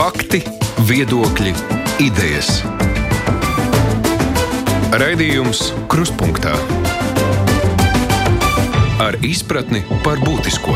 [0.00, 0.38] Fakti,
[0.88, 1.50] viedokļi,
[2.00, 2.62] idejas.
[4.96, 5.58] Raidījums
[5.92, 6.54] Krustpunktā
[9.04, 10.72] ar izpratni par būtisko.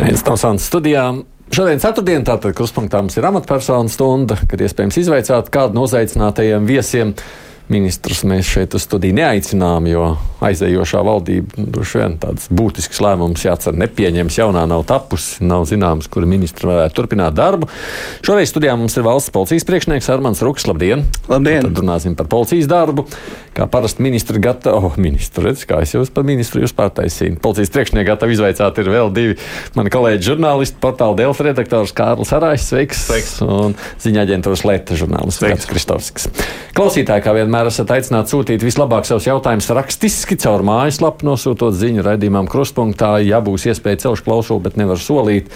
[0.00, 1.22] Viens no Sānas studijām.
[1.54, 7.14] Šodien, ceturtdien, tātad krustpunktā mums ir amatpersonu stunda, kad iespējams izvaicāt kādu no uzaicinātajiem viesiem.
[7.68, 10.04] Ministrus mēs šeit uz studiju neaicinām, jo
[10.44, 14.38] aizējošā valdība droši vien tāds būtisks lēmums jācer nepieņems.
[14.40, 17.68] Jaunā nav tapusi, nav zināms, kura ministra varētu turpināt darbu.
[18.24, 20.64] Šoreiz studijā mums ir valsts policijas priekšnieks Armāns Ruks.
[20.70, 21.04] Labdien!
[21.28, 21.68] Labdien!
[21.68, 23.04] Tad runāsim par policijas darbu.
[23.58, 27.40] Kā parasti ministri gatavi, oh, ministri, redz, kā es jūs par ministru jūs pārtaisīju.
[27.42, 29.34] Policijas priekšnieki gatavi izvaicāt ir vēl divi
[29.74, 33.34] mani kolēģi žurnālisti, portāla Delfa redaktors Kārlis Arājs, sveiks, sveiks.
[33.42, 36.30] un ziņā aģentūras Leta žurnālists Gats Kristovskis.
[36.78, 42.46] Klausītāji, kā vienmēr esat aicināti sūtīt vislabāk savus jautājumus rakstiski caur mājaslapu, nosūtot ziņu raidījumam
[42.46, 45.50] krustpunktā, ja būs iespēja celšu klausulu, bet nevar solīt.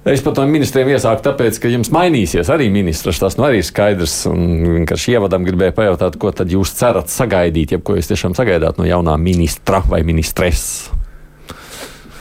[0.00, 3.18] Es pat no ministriem iesāku, tāpēc, ka jums mainīsies arī ministrs.
[3.20, 4.14] Tas nu arī ir skaidrs.
[4.30, 4.46] Un
[4.78, 8.86] vienkārši ievadam gribēju pajautāt, ko tad jūs cerat sagaidīt, ja ko jūs tiešām sagaidāt no
[8.88, 10.88] jaunā ministra vai ministres.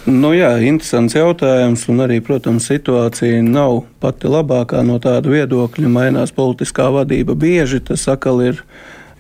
[0.09, 5.93] Nu, jā, interesants jautājums, un arī, protams, situācija nav pati labākā no tāda viedokļa.
[5.93, 8.59] Mainās politiskā vadība bieži, tas atkal ir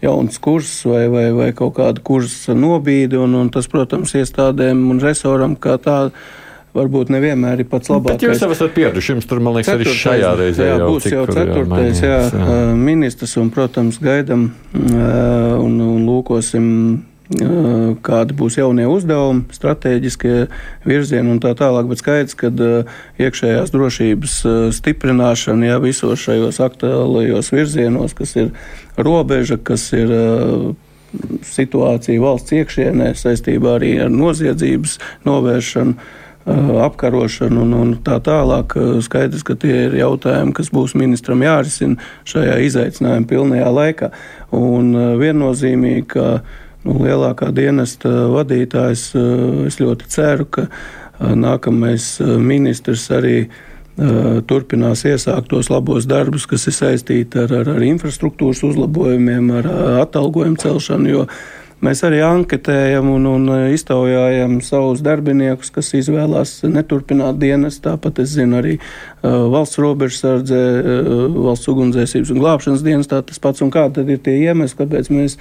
[0.03, 4.99] jauns kurs vai, vai, vai kaut kāda kursa nobīde, un, un tas, protams, iestādēm un
[5.03, 6.15] resoram kā tādam
[6.79, 8.17] varbūt nevienmēr ir pats labākais.
[8.17, 10.89] Bet jūs jau esat pieraduši, jums tur, man liekas, ceturtais, arī šajā reizē jā, jau
[10.89, 12.57] būs jau ceturtais, jā, jā, jā.
[12.79, 16.67] ministrs, un, protams, gaidam un, un lūkosim
[17.29, 20.47] kādi būs jaunie uzdevumi, strateģiskie
[20.89, 21.85] virzieni un tā tālāk.
[21.91, 22.49] Bet skaidrs, ka
[23.21, 24.37] iekšējās drošības
[24.79, 28.49] stiprināšana jā, visos šajos aktuālajos virzienos, kas ir
[28.97, 30.09] robeža, kas ir
[31.45, 35.95] situācija valsts iekšienē saistībā arī ar noziedzības novēršanu
[36.49, 38.75] apkarošanu un, un tā tālāk.
[39.05, 44.11] Skaidrs, ka tie ir jautājumi, kas būs ministram jārisina šajā izaicinājuma pilnajā laikā.
[44.57, 46.27] Un viennozīmīgi, ka
[46.85, 49.09] nu, lielākā dienesta vadītājs,
[49.69, 50.67] es ļoti ceru, ka
[51.19, 53.49] nākamais ministrs arī
[54.47, 59.71] turpinās iesākt tos labos darbus, kas ir saistīti ar, ar, ar infrastruktūras uzlabojumiem, ar
[60.05, 61.25] atalgojumu celšanu.
[61.79, 67.77] Mēs arī anketējam un, un iztaujājam savus darbiniekus, kas izvēlās neturpināt dienas.
[67.79, 73.07] Tāpat es zinu arī uh, valsts robežsardze, uh, valsts ugunsdzēsības un glābšanas dienas.
[73.07, 75.37] Tas pats un kādi ir tie iemesli, kāpēc, mēs,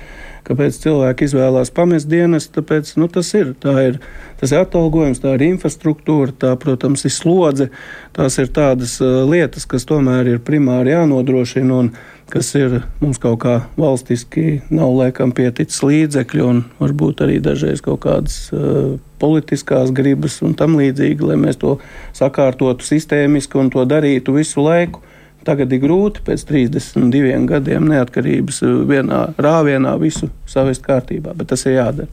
[0.47, 2.47] kāpēc cilvēki izvēlās pamest dienas.
[2.55, 3.99] Tāpēc, nu, tas ir, ir,
[4.39, 7.73] tas ir atalgojums, tā ir infrastruktūra, tā, protams, ir slodze.
[8.19, 11.75] Tās ir tādas uh, lietas, kas tomēr ir primāri jānodrošina.
[11.85, 11.91] Un,
[12.29, 18.03] kas ir mums kaut kā valstiski nav laikam pieticis līdzekļu, un varbūt arī dažreiz kaut
[18.05, 21.77] kādas uh, politiskās gribas un tam līdzīgi, lai mēs to
[22.19, 25.05] sakārtotu sistēmiski un to darītu visu laiku.
[25.47, 31.79] Tagad ir grūti pēc 32 gadiem neatkarības vienā rāvienā visu savest kārtībā, bet tas ir
[31.79, 32.11] jādara.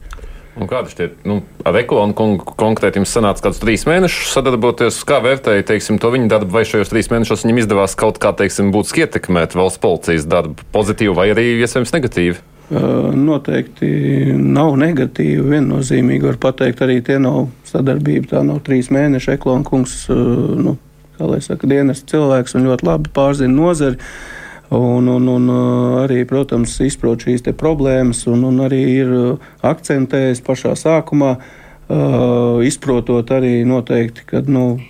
[0.56, 2.16] Kādi šie, nu, ar ekolonu
[2.56, 5.02] konkrēti jums sanāca kādus trīs mēnešus sadarboties?
[5.04, 8.70] Kā vērtēja, teiksim, to viņa darbu, vai šajos trīs mēnešos viņam izdevās kaut kā, teiksim,
[8.72, 12.40] būtiski ietekmēt valsts policijas darbu pozitīvi vai arī iespējams negatīvi?
[12.70, 13.88] Noteikti
[14.40, 15.44] nav negatīvi.
[15.52, 18.32] Viennozīmīgi var pateikt, arī tie nav sadarbība.
[18.32, 19.36] Tā nav trīs mēneši.
[19.36, 20.74] Eklons kungs, nu,
[21.18, 24.00] kā lai saka, dienas cilvēks un ļoti labi pārzina nozari.
[24.74, 30.42] Un, un, un uh, arī, protams, izprot šīs problēmas, un, un arī ir uh, akcentējis
[30.46, 34.80] pašā sākumā, uh, izprotot arī noteikti, ka nu,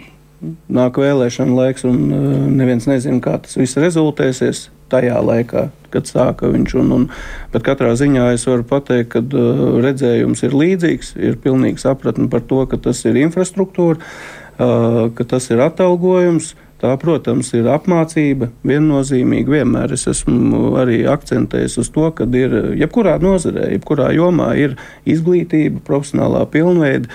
[0.72, 2.09] nāk vēlēšana laiks, un
[2.56, 6.75] neviens nezina, kā tas viss rezultēsies tajā laikā, kad sāka viņš.
[6.81, 7.06] Un, un,
[7.53, 12.44] bet katrā ziņā es varu pateikt, ka uh, redzējums ir līdzīgs, ir pilnīgi sapratne par
[12.48, 16.54] to, ka tas ir infrastruktūra, uh, ka tas ir atalgojums.
[16.76, 18.50] Tā, protams, ir apmācība.
[18.69, 24.75] Viennozīmīgi vienmēr es esmu arī akcentējis uz to, ka ir jebkurā nozarē, jebkurā jomā ir
[25.09, 27.09] izglītība, profesionālā pilnveida.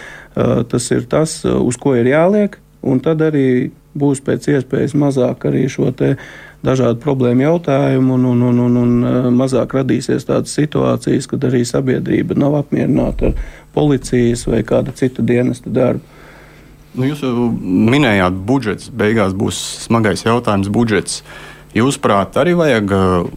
[0.72, 5.68] Tas ir tas, uz ko ir jāliek, un tad arī būs pēc iespējas mazāk arī
[5.70, 5.92] šo
[6.66, 12.38] dažādu problēmu jautājumu, un, un, un, un, un mazāk radīsies tādas situācijas, kad arī sabiedrība
[12.40, 16.21] nav apmierināta ar policijas vai kāda cita dienesta darbu.
[16.92, 20.68] Nu, jūs jau minējāt, budžets beigās būs smagais jautājums.
[20.74, 21.22] Budžets
[21.78, 23.30] jūsuprāt arī vajag uh,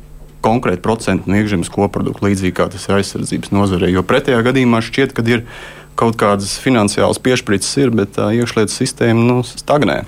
[0.45, 3.93] konkrēti procentu no iekšzemes koprodukta, līdzīgi kā tas ir aizsardzības nozarē.
[3.95, 5.45] Jo pretējā gadījumā šķiet, ka ir
[5.95, 10.01] kaut kādas finansiālas piešķirtas, ir, bet tā uh, iekšlietu sistēma nu, stagnē.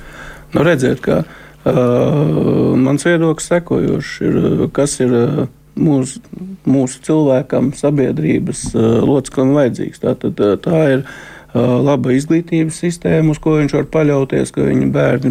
[0.56, 5.14] Nu, redziet, ka uh, mans viedoklis sekojošs ir, uh, kas ir.
[5.14, 5.46] Uh,
[5.76, 6.22] Mūsu,
[6.64, 10.00] mūsu cilvēkam, sabiedrības uh, loceklim vajadzīgs.
[10.00, 10.30] Tā, tā,
[10.64, 11.18] tā ir uh,
[11.56, 15.30] laba izglītības sistēma, uz ko viņš var paļauties, ka viņa bērni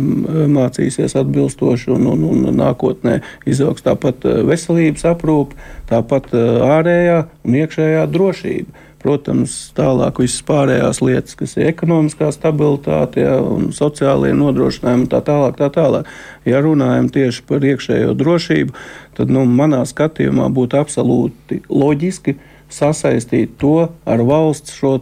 [0.56, 3.20] mācīsies atbilstoši un, un, un nākotnē
[3.50, 5.60] izaugs tāpat veselības aprūpe,
[5.92, 8.84] tāpat ārējā un iekšējā drošība.
[9.06, 15.60] Protams, tālāk visas pārējās lietas, kas ir ekonomiskā stabilitāte ja, un sociālajie nodrošinājumi tā tālāk,
[15.60, 16.10] tā tālāk.
[16.50, 18.74] Ja runājam tieši par iekšējo drošību,
[19.20, 22.34] tad nu, manā skatījumā būtu absolūti loģiski
[22.76, 24.96] sasaistīt to ar valsts šo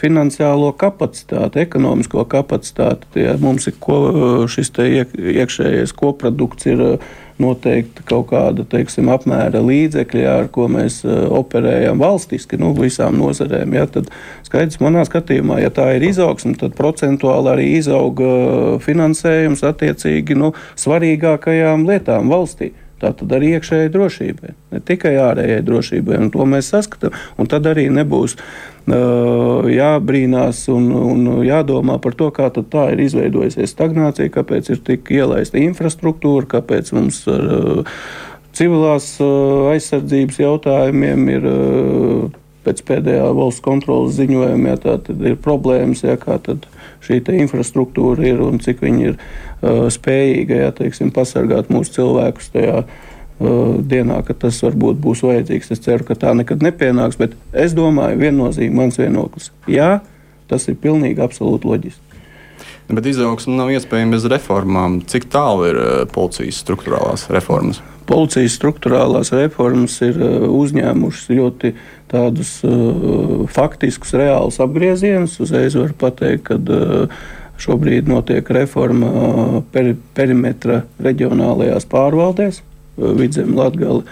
[0.00, 3.10] finansiālo kapacitāti, ekonomisko kapacitāti.
[3.16, 3.98] Tie mums ir ko,
[4.50, 6.82] šis iek, iekšējais koprodukts ir
[7.38, 13.74] noteikti kaut kāda teiksim, apmēra līdzekļi, ar ko mēs uh, operējam valstiski, nu, visām nozarēm.
[13.74, 14.10] Ja, tad
[14.46, 18.30] skaidrs, manā skatījumā, ja tā ir izaugsme, tad procentuāli arī izauga
[18.84, 22.70] finansējums attiecīgi nu, svarīgākajām lietām valstī.
[23.02, 27.16] Tā tad arī iekšējai drošībai, ne tikai ārējai drošībai, to mēs saskatām.
[27.40, 28.36] Un tad arī nebūs
[28.84, 35.58] jābrīnās un, un jādomā par to, kā tā ir izveidojusies stagnācija, kāpēc ir tik ielaista
[35.60, 37.44] infrastruktūra, kāpēc mums ar
[38.54, 39.16] civilās
[39.74, 41.50] aizsardzības jautājumiem ir
[42.64, 44.98] pēc pēdējā valsts kontrolas ziņojuma, ja tā
[45.28, 46.38] ir problēmas, ja kā
[47.04, 52.84] šī infrastruktūra ir un cik viņi ir uh, spējīga ja, teiksim, pasargāt mūsu cilvēkus tajā
[53.34, 55.72] Uh, dienā, kad tas varbūt būs vajadzīgs.
[55.74, 59.48] Es ceru, ka tā nekad nepienāks, bet es domāju, viennozīmīgi mans vienoklis.
[59.66, 60.04] Jā,
[60.46, 62.13] tas ir pilnīgi absolūti loģiski.
[62.88, 64.98] Bet izaugsme nav iespējama bez reformām.
[65.08, 67.80] Cik tālu ir uh, policijas struktūrālās reformas?
[68.04, 71.72] Policijas struktūrālās reformas ir uh, uzņēmušas ļoti
[72.12, 75.38] tādus uh, faktiskus, reālus apgriezienus.
[75.40, 77.24] Uzreiz var pateikt, ka uh,
[77.64, 82.60] šobrīd notiek reforma peri perimetra reģionālajās pārvaldēs.
[82.94, 84.04] Vidzem, Latgala,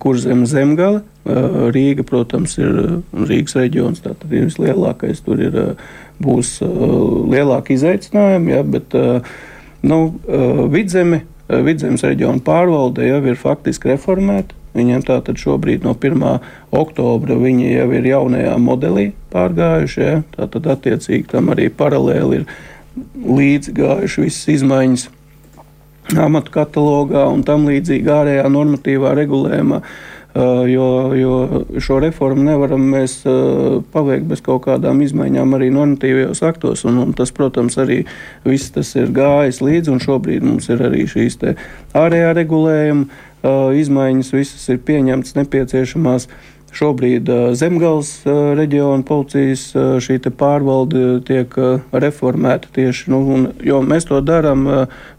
[0.00, 1.04] Kurzem, Zemgala.
[1.24, 2.74] Rīga, protams, ir
[3.16, 5.22] Rīgas reģions, tātad ir vislielākais.
[5.24, 5.54] Tur ir,
[6.22, 8.94] būs lielāki izaicinājumi, ja, bet
[9.84, 9.98] nu,
[10.72, 14.56] vidzemi, vidzemes reģiona pārvalde jau ir faktiski reformēta.
[14.74, 16.22] Viņiem tātad šobrīd no 1.
[16.74, 20.00] oktobra viņi jau ir jaunajā modelī pārgājuši.
[20.02, 20.22] Ja?
[20.34, 22.48] Tātad attiecīgi tam arī paralēli ir
[23.22, 25.06] līdzi gājuši visas izmaiņas
[26.20, 29.78] amatu katalogā un tam līdzīgi ārējā normatīvā regulējumā.
[29.78, 30.13] Uh,
[30.66, 31.34] jo, jo
[31.78, 36.82] šo reformu nevaram mēs uh, paveikt bez kaut kādām izmaiņām arī normatīvajos aktos.
[36.88, 38.00] Un, un tas, protams, arī
[38.46, 41.38] viss tas ir gājis līdzi, un šobrīd mums ir arī šīs
[41.94, 46.28] ārējā regulējuma uh, izmaiņas, visas ir pieņemtas nepieciešamās.
[46.74, 49.68] Šobrīd Zemgales reģiona policijas
[50.02, 51.52] šī pārvalde tiek
[51.92, 54.64] reformēta tieši, nu, un, jo mēs to darām,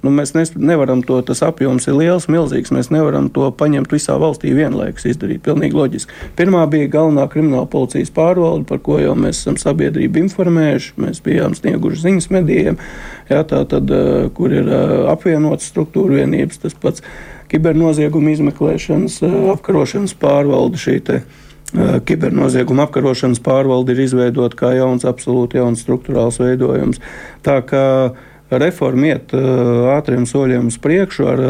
[0.04, 4.18] nu, mēs nes, nevaram to, tas apjoms ir liels, milzīgs, mēs nevaram to paņemt visā
[4.20, 6.20] valstī vienlaikus izdarīt, pilnīgi loģiski.
[6.36, 11.56] Pirmā bija galvenā krimināla policijas pārvalde, par ko jau mēs esam sabiedrību informējuši, mēs bijām
[11.56, 12.82] snieguši ziņas medijiem,
[13.32, 13.96] jā, tā tad,
[14.36, 14.68] kur ir
[15.14, 17.06] apvienotas struktūra vienības, tas pats
[17.52, 19.22] kibernoziegumu izmeklēšanas,
[19.56, 21.24] apkarošanas pārvalde šī te
[22.06, 27.02] Kibernozieguma apkarošanas pārvalde ir izveidota kā jauns, absolūti jauns struktūrāls veidojums.
[27.46, 27.86] Tā kā
[28.52, 29.34] reforma iet
[29.96, 31.44] ātriem soļiem uz priekšu ar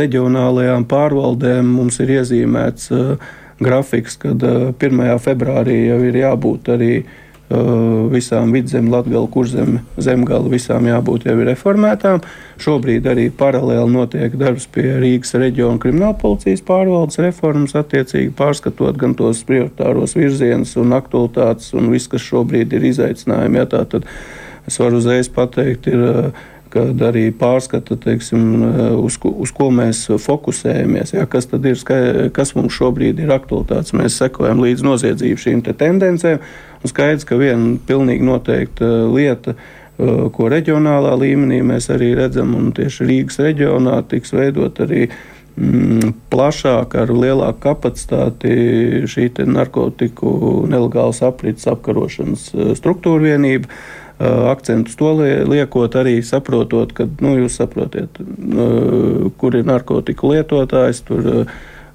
[0.00, 2.90] reģionālajām pārvaldēm, mums ir iezīmēts
[3.64, 5.04] grafiks, kad 1.
[5.22, 6.92] februārī jau ir jābūt arī
[7.50, 12.22] visām vidzem, latgala, kurzem, zemgala, visām jābūt jau reformētām.
[12.62, 19.44] Šobrīd arī paralēli notiek darbs pie Rīgas reģiona kriminālpolicijas pārvaldes reformas, attiecīgi pārskatot gan tos
[19.44, 23.60] prioritāros virzienus un aktualitātes un viss, kas šobrīd ir izaicinājumi.
[23.60, 24.08] Ja, tā tad
[24.64, 26.32] es varu uzreiz pateikt, ir
[26.74, 28.64] kad arī pārskata, teiksim,
[28.98, 31.14] uz, ko, uz ko mēs fokusējamies.
[31.14, 31.82] Ja, kas ir,
[32.34, 33.94] kas mums šobrīd ir aktualitātes?
[33.94, 36.42] Mēs sekojam līdz noziedzību šīm te tendencēm.
[36.84, 39.54] Un skaidrs, ka viena pilnīgi noteikta lieta,
[39.96, 46.96] ko reģionālā līmenī mēs arī redzam, un tieši Rīgas reģionā tiks veidot arī mm, plašāk,
[47.00, 48.54] ar lielāku kapacitāti
[49.08, 53.70] šī narkotiku nelegālas aprits apkarošanas struktūra vienība
[54.18, 55.10] akcentus to
[55.48, 58.20] liekot, arī saprotot, ka nu, jūs saprotiet,
[59.40, 61.02] kur ir narkotiku lietotājs.
[61.08, 61.46] Tur,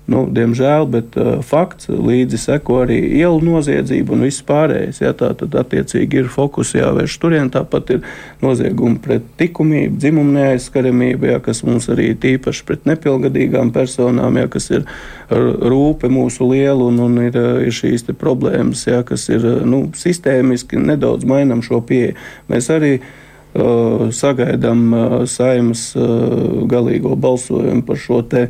[0.09, 5.01] Nu, diemžēl, bet uh, fakts līdzi seko arī ielu noziedzība un viss pārējais.
[5.03, 7.51] Ja, tā tad attiecīgi ir fokus jāvērš turien.
[7.53, 8.07] Tāpat ir
[8.41, 14.71] noziegumi pret likumību, dzimumu neaizskaramību, ja, kas mums arī tīpaši pret nepilngadīgām personām, ja, kas
[14.73, 14.87] ir
[15.29, 17.37] rūpe mūsu liela un, un ir,
[17.67, 22.17] ir šīs problēmas, ja, kas ir nu, sistēmiski nedaudz mainām šo pieeju.
[22.49, 28.49] Mēs arī uh, sagaidām uh, saimas uh, galīgo balsojumu par šo uh,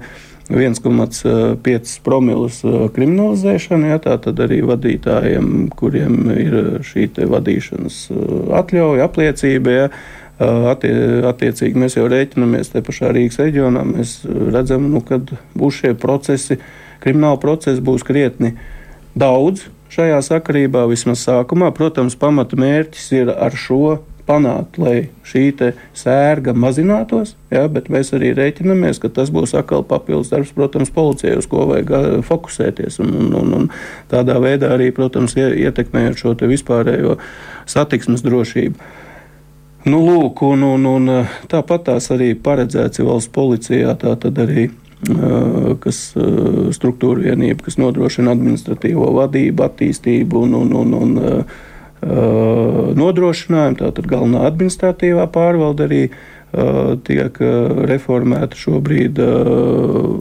[0.49, 2.61] 1,5 promilus
[2.95, 7.99] kriminalizēšana, ja, tā tad arī vadītājiem, kuriem ir šī vadīšanas
[8.61, 9.75] atļauja, apliecība.
[9.75, 9.91] Ja,
[10.39, 10.93] Attie,
[11.27, 13.81] attiecīgi mēs jau rēķinamies te pašā Rīgas reģionā.
[13.83, 15.17] Mēs redzam, nu, ka
[15.59, 16.55] būs šie procesi,
[17.03, 18.53] krimināla procesi būs krietni
[19.19, 21.73] daudz šajā sakarībā, vismaz sākumā.
[21.75, 23.97] Protams, pamata mērķis ir ar šo
[24.29, 25.47] panākt, lai šī
[25.97, 31.37] sērga mazinātos, ja, bet mēs arī rēķinamies, ka tas būs atkal papildus darbs, protams, policijai,
[31.41, 32.99] uz ko vajag fokusēties.
[33.03, 33.69] Un, un, un, un
[34.11, 37.17] tādā veidā arī, protams, ietekmējot šo vispārējo
[37.69, 38.91] satiksmes drošību.
[39.89, 41.09] Nu, lūk, un, un, un
[41.49, 44.67] tāpat tās arī paredzēts valsts policijā, tā tad arī
[45.79, 45.99] kas
[46.75, 51.45] struktūra vienība, kas nodrošina administratīvo vadību, attīstību un, un, un, un
[52.01, 53.79] nodrošinājumu.
[53.79, 56.03] Tātad galvenā administratīvā pārvalde arī
[57.05, 57.35] tiek
[57.89, 59.19] reformēta šobrīd.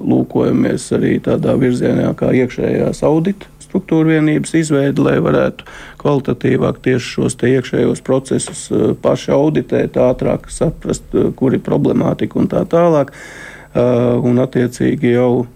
[0.09, 5.67] Lūkojamies arī tādā virzienā kā iekšējās audita struktūra vienības izveidi, lai varētu
[6.01, 8.63] kvalitatīvāk tieši šos iekšējos procesus
[9.05, 11.05] paši auditēt, ātrāk saprast,
[11.37, 13.13] kur ir problemātika un tā tālāk.
[13.13, 13.48] Uh,
[13.79, 15.47] un, attiecīgi, jau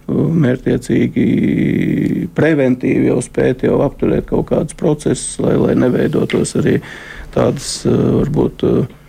[0.44, 1.26] mērķiecīgi,
[2.36, 6.78] preventīvi jau spēt jau apturēt kaut kādus procesus, lai, lai neveidotos arī
[7.34, 9.01] tādas, varbūt, uh,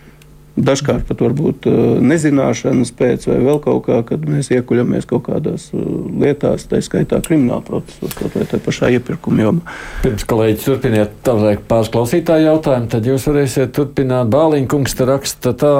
[0.54, 5.64] Dažkārt pat varbūt uh, nezināšanas pēc vai vēl kaut kā, kad mēs iekuļamies kaut kādās
[5.74, 5.80] uh,
[6.22, 9.74] lietās, tā skaitā krimināla procesos, kaut vai tā pašā iepirkuma jomā.
[10.04, 14.30] Pirms kolēģis turpiniet tālāk pāris klausītāju jautājumu, tad jūs varēsiet turpināt.
[14.30, 15.72] Bāliņkungs te raksta tā,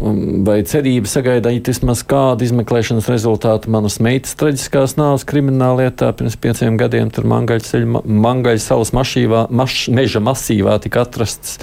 [0.00, 6.80] um, vai cerība sagaidīt vismaz kādu izmeklēšanas rezultātu manas meitas traģiskās nāves krimināllietā pirms pieciem
[6.80, 11.60] gadiem tur Mangaļa salas mašīvā, maš, meža masīvā tika atrasts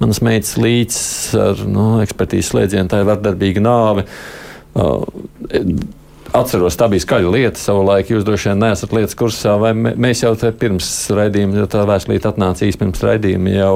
[0.00, 0.98] manas meitas līdz
[1.40, 4.06] ar nu, ekspertīzes slēdzienu, tā ir vardarbīga nāve.
[6.36, 8.10] Atceros, tā bija skaļa lieta savulaik.
[8.12, 12.28] Jūs droši vien neesat lietas kursā, vai mēs jau te pirms raidījuma, jo tā vēstulīte
[12.28, 13.72] atnāca īsti pirms raidījuma, jau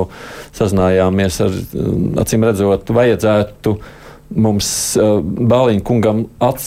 [0.59, 1.57] sazinājāmies ar,
[2.25, 3.79] acīm redzot, vajadzētu.
[4.31, 4.67] Mums
[5.00, 6.67] uh, Bāliņa kungam ats,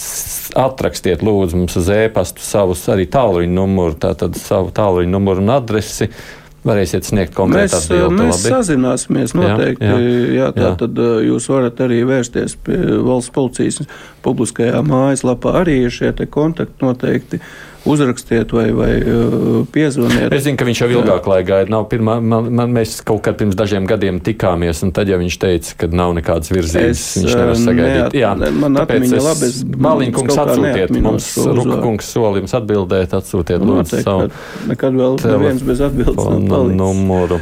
[0.60, 6.10] atrakstiet, lūdzu, mums uz e-pastu savus arī tālruņa numuru, tātad savu tālruņa numuru un adresi.
[6.10, 8.18] Uh, varēsiet sniegt konkrētu atbildi.
[8.22, 8.54] Mēs labi.
[8.56, 9.90] sazināsimies noteikti.
[9.90, 10.72] Jā, jā, jā, tā jā.
[10.84, 13.84] tad jūs varat arī vērsties pie valsts policijas
[14.26, 15.58] publiskajā mājaslapā.
[15.64, 17.42] Arī ir šie kontakti noteikti
[17.86, 20.32] uzrakstiet vai, vai uh, piezvaniet.
[20.34, 21.72] Es zinu, ka viņš jau ilgāk laika gaida.
[21.74, 25.38] Nav pirmā, man, man, mēs kaut kad pirms dažiem gadiem tikāmies, un tad jau viņš
[25.42, 27.04] teica, ka nav nekādas virzības.
[27.04, 28.00] Es, viņš nevar uh, sagaidīt.
[28.00, 29.78] Neat, Jā, man atmiņa es, labi.
[29.88, 34.34] Māliņa kungs atsūtiet mums, Ruka kungs soli jums atbildēt, atsūtiet lūdzu savu.
[34.72, 36.76] Nekad vēl neviens bez atbildes.
[36.80, 37.42] Numuru.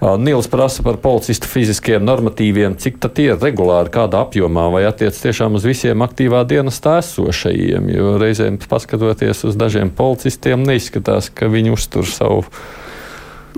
[0.00, 5.58] Nils prasa par policistu fiziskiem normatīviem, cik tie ir regulāri, kādā apjomā, vai attiec tiešām
[5.58, 12.06] uz visiem aktīvā dienestā esošajiem, jo reizēm paskatoties uz dažiem policistiem, neizskatās, ka viņi uztur
[12.06, 12.46] savu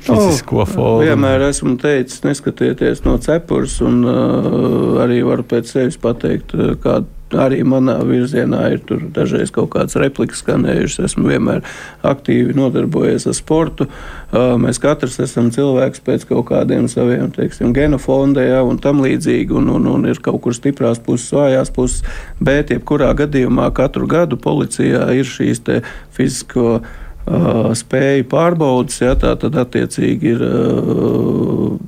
[0.01, 1.05] fizisko oh, formu.
[1.05, 7.61] Vienmēr esmu teicis, neskatieties no cepures, un uh, arī varu pēc sevis pateikt, kāda arī
[7.67, 8.81] manā virzienā ir
[9.15, 11.11] dažreiz kaut kādas replikas skanējušas.
[11.11, 11.63] Esmu vienmēr
[12.07, 13.87] aktīvi nodarbojies ar sportu.
[14.33, 19.71] Mēs katrs esam cilvēks pēc kaut kādiem saviem teiksim, genofonda ja, un tam līdzīgi, un,
[19.77, 22.03] un, un ir kaut kur stiprās puses, vājās puses.
[22.41, 25.63] Bet, jebkurā gadījumā, katru gadu policijā ir šīs
[26.17, 26.81] fizisko
[27.77, 30.45] spēju pārbaudas, ja tā tad attiecīgi ir.
[30.45, 31.81] Uh,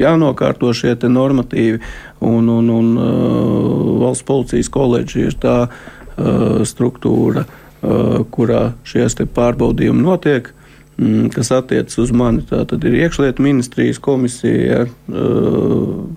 [0.00, 1.80] jānokārto šie normatīvi,
[2.20, 10.02] un, un, un uh, valsts policijas koledža ir tā uh, struktūra, uh, kurā šies pārbaudījumi
[10.04, 10.52] notiek.
[11.00, 14.84] Mm, kas attiecas uz mani, tā tad ir iekšlietu ministrijas komisija.
[15.08, 16.10] Uh,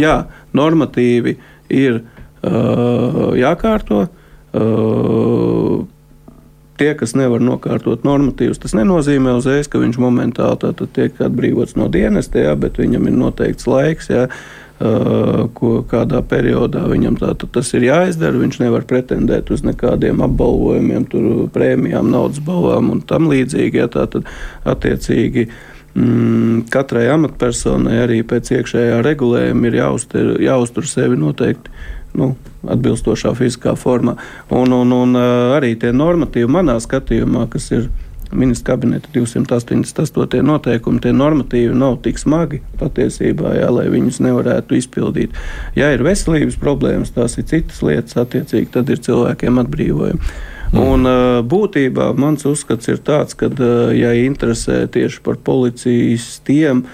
[0.00, 0.18] jā,
[0.56, 1.36] normatīvi
[1.72, 2.04] ir
[2.46, 4.04] jākārto.
[6.76, 12.42] Tie, kas nevar nokārtot normatīvus, tas nenozīmē uzreiz, ka viņš momentāli tiek atbrīvots no dienesta,
[12.44, 14.10] jā, bet viņam ir noteikts laiks.
[14.12, 14.26] Jā,
[15.56, 18.36] ko kādā periodā viņam tā, tas ir jāizdara.
[18.42, 21.06] Viņš nevar pretendēt uz nekādiem apbalvojumiem,
[21.54, 23.80] prēmijām, naudas balvām un tam līdzīgi.
[23.80, 24.28] Ja, tā tad
[24.68, 25.46] attiecīgi
[25.96, 31.72] mm, katrai amatpersonai arī pēc iekšējā regulējuma ir jāuztur, jāuztur sevi noteikti
[32.16, 32.34] nu,
[32.72, 34.16] atbilstošā fiziskā formā.
[34.50, 35.20] Un, un, un
[35.56, 37.88] arī tie normatīvi manā skatījumā, kas ir
[38.32, 40.42] ministra kabineta 288.
[40.42, 45.36] noteikumi, tie normatīvi nav tik smagi patiesībā, jā, lai viņus nevarētu izpildīt.
[45.78, 50.30] Ja ir veselības problēmas, tās ir citas lietas, attiecīgi tad ir cilvēkiem atbrīvojumi.
[50.66, 50.78] Mm.
[50.82, 51.10] Un,
[51.46, 53.50] būtībā mans uzskats ir tāds, ka,
[53.94, 56.84] ja interesē tieši par policijas tiem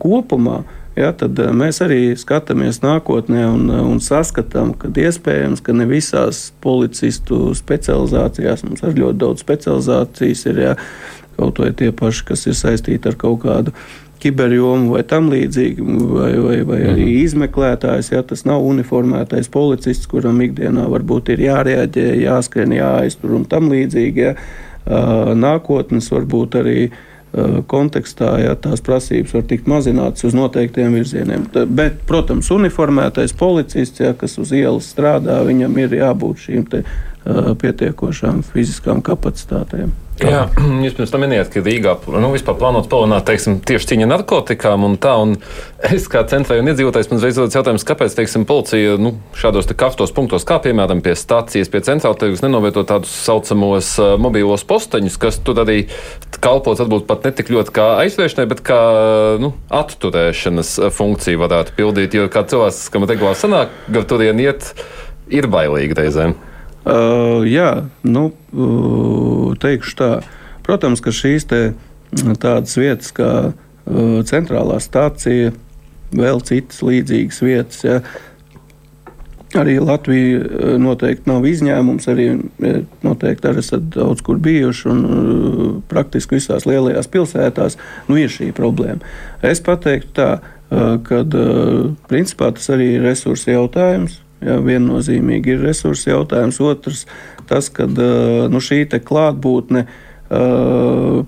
[0.00, 0.62] kopumā,
[0.98, 7.54] Ja, tad mēs arī skatāmies nākotnē un, un saskatām, ka iespējams, ka ne visās policistu
[7.56, 10.44] specializācijās mums ir ļoti daudz specializācijas.
[10.50, 10.76] Ir, ja,
[11.38, 13.74] kaut vai tie paši, kas ir saistīti ar kaut kādu
[14.20, 17.20] kiberjomu vai tam līdzīgi, vai, vai, vai arī mhm.
[17.22, 23.70] izmeklētājs, ja tas nav uniformētais policists, kuram ikdienā varbūt ir jārēģē, jāskrien, jāaiztur un tam
[23.72, 24.26] līdzīgi.
[24.26, 24.34] Ja.
[25.36, 26.90] Nākotnes varbūt arī
[27.70, 31.46] kontekstā, ja tās prasības var tikt mazinātas uz noteiktiem virzieniem.
[31.70, 37.52] Bet, protams, uniformētais policists, ja, kas uz ielas strādā, viņam ir jābūt šīm te, uh,
[37.60, 39.94] pietiekošām fiziskām kapacitātēm.
[40.20, 40.40] Jā,
[40.84, 44.84] jūs pirms tam minējāt, ka Rīgā nu, vispār plānots palielināt teiksim, tieši cīņa ar narkotikām.
[44.84, 45.36] Un tā, un
[45.94, 50.12] es kā centrālajā un iedzīvotājs man reiz rodas jautājums, kāpēc teiksim, policija nu, šādos karstos
[50.16, 55.40] punktos, kā piemēram pie stācijas, pie centrāla tirgus, nenovieto tādus saucamos uh, mobīlos posteņus, kas
[55.46, 55.78] tur arī
[56.40, 58.80] kalpot varbūt pat ne tik ļoti kā aizvēršanai, bet kā
[59.40, 62.16] nu, atturēšanas funkciju varētu pildīt.
[62.16, 63.74] Jo kā cilvēks, kam regulāri sanāk,
[64.10, 64.72] turien iet,
[65.32, 66.36] ir bailīgi reizēm.
[66.80, 70.10] Uh, jā, nu, uh, teikšu tā.
[70.64, 71.60] Protams, ka šīs te,
[72.40, 75.52] tādas vietas kā uh, centrālā stācija,
[76.16, 77.84] vēl citas līdzīgas vietas.
[77.84, 78.00] Ja,
[79.58, 82.06] Arī Latvija uh, noteikti nav izņēmums.
[82.12, 82.28] Arī
[83.02, 87.76] noteikti arī esat daudz kur bijuši un uh, praktiski visās lielajās pilsētās
[88.08, 89.02] nu, ir šī problēma.
[89.42, 91.24] Es pateiktu tā, uh, ka
[92.08, 94.20] principā tas arī ir resursu jautājums.
[94.40, 96.60] Jā, viennozīmīgi ir resursu jautājums.
[96.64, 97.04] Otrs,
[97.50, 99.84] tas, ka nu, šī klātbūtne,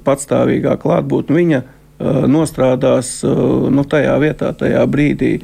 [0.06, 1.62] patstāvīgā klātbūtne, viņa
[2.32, 5.34] nostrādās nu, tajā vietā, tajā brīdī.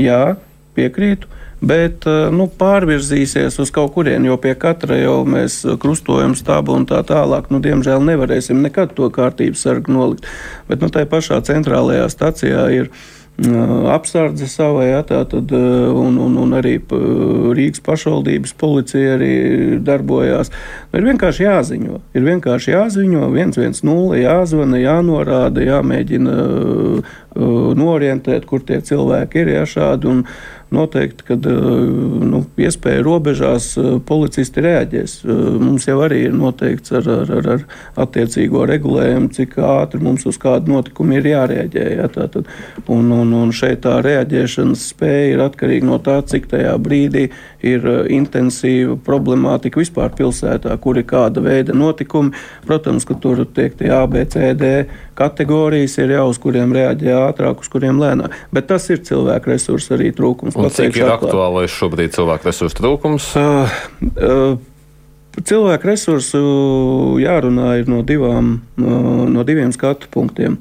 [0.00, 0.36] Jā,
[0.74, 1.30] piekrītu.
[1.58, 7.00] Bet nu, pārvirzīsies uz kaut kurieni, jo pie katra jau mēs krustojam stābu un tā
[7.06, 7.48] tālāk.
[7.50, 10.26] Nu, diemžēl nevarēsim nekad to kārtības sargu nolikt.
[10.70, 13.06] Bet nu, tajā pašā centrālajā stacijā ir ielikās
[13.38, 16.74] apsardze savai, ja, tātad, un, un, un arī
[17.54, 20.50] Rīgas pašvaldības policija arī darbojās.
[20.90, 22.00] Ir vienkārši jāziņo.
[22.18, 26.36] Ir vienkārši jāziņo, 110, jāzvana, jānorāda, jāmēģina
[27.78, 29.52] norientēt, kur tie cilvēki ir.
[29.54, 30.24] Ja, šādi, un,
[30.74, 33.70] noteikti, ka nu, iespēja robežās
[34.08, 35.14] policisti reaģēs.
[35.62, 37.64] Mums jau arī ir noteikts ar, ar, ar, ar
[38.04, 41.86] attiecīgo regulējumu, cik ātri mums uz kādu notikumu ir jārēģē.
[41.98, 42.48] Ja, tātad,
[42.86, 47.28] un, un, un šeit tā reaģēšanas spēja ir atkarīga no tā, cik tajā brīdī
[47.64, 52.34] ir intensīva problemātika vispār pilsētā, kur ir kāda veida notikumi.
[52.66, 54.68] Protams, ka tur tiek tie ABCD
[55.18, 58.34] kategorijas ir jau uz kuriem reaģē ātrāk, uz kuriem lēnāk.
[58.54, 60.57] Bet tas ir cilvēku resursu arī trūkums.
[60.58, 63.30] Un cik ir aktuālais šobrīd cilvēku resursu trūkums?
[63.38, 63.78] Uh,
[64.18, 64.58] uh,
[65.38, 66.38] Cilvēku resursu
[67.22, 70.56] jārunā no, divām, no diviem skatu punktiem.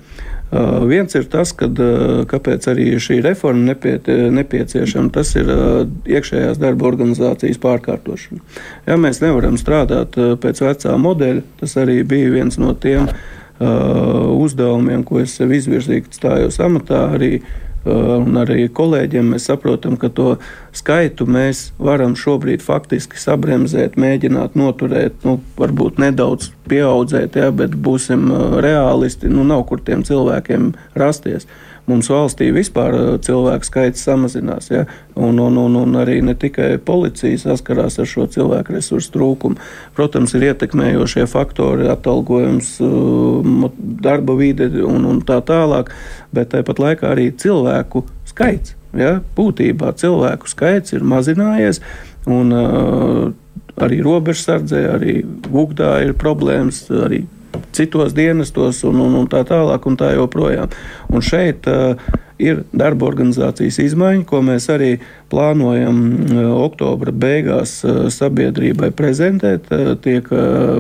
[0.47, 3.97] Uh, viens ir tas, kad, uh, kāpēc arī šī reforma nepie,
[4.31, 5.11] nepieciešama.
[5.11, 8.39] Tas ir uh, iekšējās darba organizācijas pārkārtošana.
[8.87, 13.09] Ja mēs nevaram strādāt pēc vecā modeļa, tas arī bija viens no tiem
[13.57, 16.99] uzdevumiem, ko es sev izvirzīju, kad stājos amatā.
[17.15, 17.39] Arī
[17.87, 20.35] un arī kolēģiem mēs saprotam, ka to
[20.75, 28.27] skaitu mēs varam šobrīd faktiski sabremzēt, mēģināt noturēt, nu, varbūt nedaudz pieaudzēt, ja, bet būsim
[28.31, 29.31] uh, realisti.
[29.31, 31.47] Nu, nav kur tiem cilvēkiem rasties.
[31.87, 34.69] Mums valstī vispār uh, cilvēku skaits samazinās.
[34.73, 34.83] Ja?
[35.15, 39.59] Un, un, un, un arī ne tikai policija saskarās ar šo cilvēku resursu trūkumu.
[39.95, 42.75] Protams, ir ietekmējošie faktori, atalgojums,
[44.03, 45.93] darba vide un, un tā tālāk
[46.35, 48.75] bet tāpat laikā arī cilvēku skaits.
[48.97, 51.81] Ja, būtībā cilvēku skaits ir mazinājies,
[52.27, 53.25] un uh,
[53.83, 55.19] arī robežsardzē, arī
[55.51, 57.25] Vugdā ir problēmas, arī
[57.75, 60.71] citos dienestos un, un, un tā tālāk un tā joprojām.
[61.13, 61.99] Un šeit uh,
[62.41, 64.91] ir darba organizācijas izmaiņa, ko mēs arī
[65.31, 69.69] plānojam uh, oktobra beigās uh, sabiedrībai prezentēt.
[69.73, 70.27] Uh, tiek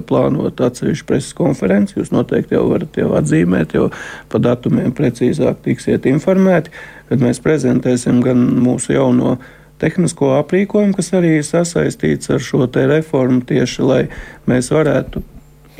[0.07, 1.97] plānota atsevišķa preses konference.
[1.97, 3.89] Jūs noteikti jau varat jau atzīmēt, jo
[4.31, 6.73] pa datumiem precīzāk tiksiet informēti,
[7.09, 9.37] kad mēs prezentēsim gan mūsu jauno
[9.81, 14.03] tehnisko aprīkojumu, kas arī ir sasaistīts ar šo reformu, tieši lai
[14.49, 15.23] mēs varētu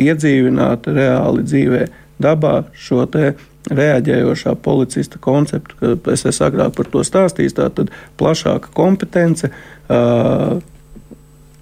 [0.01, 1.83] iedzīvināt reāli dzīvē,
[2.21, 3.33] dabā šo te
[3.67, 9.51] reaģējošā policista konceptu, ka es esmu agrāk par to stāstījis, tātad plašāka kompetence,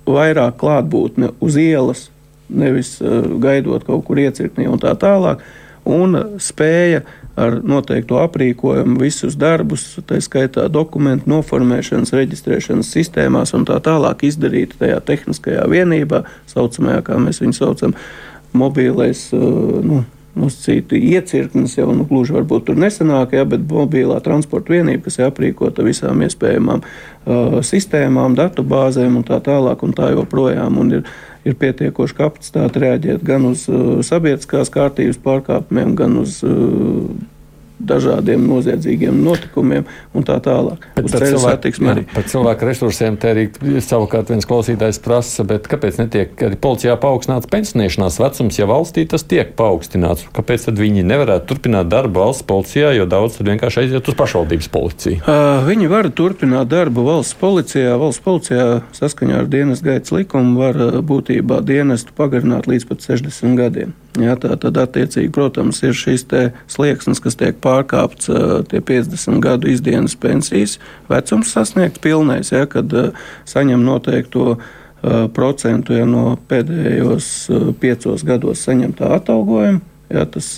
[0.05, 2.07] vairāk klātbūtne uz ielas,
[2.49, 2.97] nevis
[3.41, 5.41] gaidot kaut kur iecirknī un tā tālāk,
[5.85, 7.01] un spēja
[7.35, 14.77] ar noteikto aprīkojumu visus darbus, tā skaitā dokumentu noformēšanas, reģistrēšanas sistēmās un tā tālāk izdarīt
[14.79, 17.97] tajā tehniskajā vienībā, saucamajā, kā mēs viņu saucam,
[18.57, 19.29] mobīlais.
[19.35, 20.03] Nu,
[20.35, 25.29] nosacīti iecirknes jau nu, gluži varbūt tur nesenāk, ja, bet mobilā transporta vienība, kas ir
[25.29, 30.79] aprīkota visām iespējamām uh, sistēmām, datu bāzēm un tā tālāk un tā joprojām.
[30.81, 31.13] Un ir,
[31.47, 37.07] ir pietiekoša kapacitāte reaģēt gan uz uh, sabiedriskās kārtības pārkāpumiem, gan uz uh,
[37.79, 39.85] dažādiem noziedzīgiem notikumiem
[40.15, 40.85] un tā tālāk.
[40.95, 43.45] Bet par cilvēku, jā, par cilvēku resursiem te arī
[43.83, 49.25] savukārt viens klausītājs prasa, bet kāpēc netiek arī policijā paaugstināts pensionēšanās vecums, ja valstī tas
[49.27, 50.27] tiek paaugstināts?
[50.35, 54.71] Kāpēc tad viņi nevarētu turpināt darbu valsts policijā, jo daudz tad vienkārši aiziet uz pašvaldības
[54.71, 55.19] policiju?
[55.25, 57.97] Uh, viņi var turpināt darbu valsts policijā.
[57.99, 63.95] Valsts policijā saskaņā ar dienas gaitas likumu var būtībā dienestu pagarināt līdz pat 60 gadiem.
[64.15, 66.23] Jā, tā tad, attiecīgi, protams, ir šis
[66.71, 68.29] slieksnis, kas tiek pārkāpts,
[68.71, 70.77] tie 50 gadu izdienas pensijas
[71.09, 72.93] vecums sasniegts pilnais, ja, kad
[73.49, 74.59] saņem noteikto
[75.35, 77.27] procentu ja, no pēdējos
[77.81, 79.83] piecos gados saņemtā atalgojuma.
[80.05, 80.51] Ja, tas,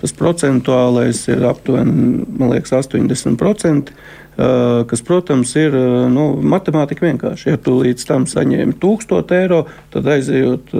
[0.00, 3.92] tas procentuālais ir aptuveni liekas, 80%.
[4.40, 5.74] Eh, kas, protams, ir
[6.08, 7.50] nu, matemātika vienkārši.
[7.50, 10.72] Ja tu līdz tam saņēmi 1000 eiro, tad aizejot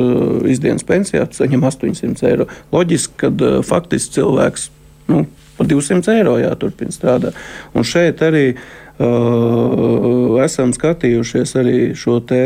[0.49, 2.47] izdienas pensijā, tu saņem 800 eiro.
[2.73, 4.71] Loģiski, ka faktiski cilvēks
[5.11, 5.27] nu,
[5.61, 7.37] par 200 eiro jāturpina strādāt.
[7.77, 12.43] Un šeit arī uh, esam skatījušies arī šo te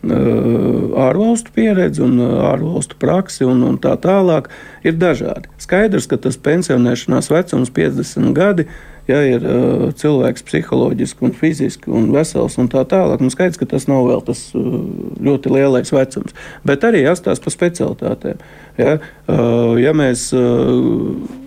[0.00, 4.48] ārvalstu pieredzi un ārvalstu praksi un, un tā tālāk.
[4.86, 5.50] Ir dažādi.
[5.60, 8.64] Skaidrs, ka tas pensionēšanās vecums 50 gadi
[9.10, 13.22] ja ir uh, cilvēks psiholoģiski un fiziski un vesels un tā tālāk.
[13.22, 14.78] Nu, skaidrs, ka tas nav vēl tas uh,
[15.24, 18.42] ļoti lielais vecums, bet arī jāstāsta par specialitātēm.
[18.80, 21.39] Ja, uh, ja mēs uh,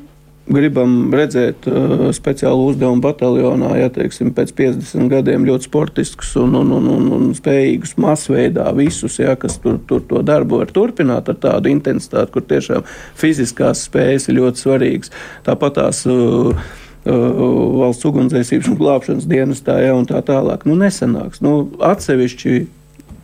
[0.49, 6.73] gribam redzēt uh, speciālu uzdevumu bataljonā, ja teiksim, pēc 50 gadiem ļoti sportiskus un, un,
[6.75, 11.39] un, un, un spējīgus masveidā visus, ja, kas tur, tur to darbu var turpināt ar
[11.47, 12.87] tādu intensitāti, kur tiešām
[13.19, 15.13] fiziskās spējas ir ļoti svarīgas.
[15.47, 16.55] Tāpat tās uh,
[17.03, 17.33] Uh,
[17.81, 20.61] valsts ugunsdzēsības un glābšanas dienestā, ja, tā tālāk.
[20.63, 21.41] Nu, nesanāks.
[21.43, 22.53] Nu, atsevišķi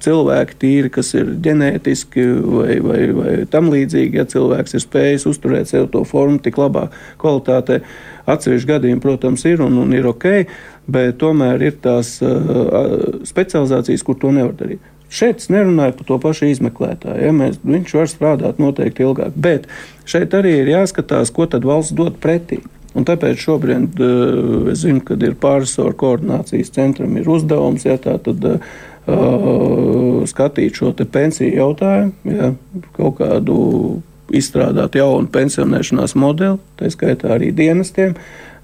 [0.04, 5.72] cilvēki tīri, kas ir ģenētiski vai, vai, vai tam līdzīgi, ja cilvēks ir spējis uzturēt
[5.72, 6.88] sev to formu tik labā
[7.22, 7.82] kvalitātē.
[8.30, 10.30] Atsevišķi gadījumi, protams, ir un, un ir ok,
[10.90, 14.84] bet tomēr ir tās uh, specializācijas, kur to nevar darīt.
[15.10, 17.22] Šeit es nerunāju par to pašu izmeklētāju.
[17.26, 19.66] Ja, mēs, viņš var strādāt noteikti ilgāk, bet
[20.10, 22.62] šeit arī ir jāskatās, ko tad valsts dod pretī.
[22.98, 24.00] Un tāpēc šobrīd
[24.72, 28.46] es zinu, ka ir pārsvaru koordinācijas centram ir uzdevums ja, tātad,
[29.10, 32.52] uh, skatīt šo pensiju jautājumu, ja,
[32.98, 33.58] kaut kādu
[34.36, 38.16] izstrādāt jaunu pensionēšanās modeli, tā skaitā arī dienestiem.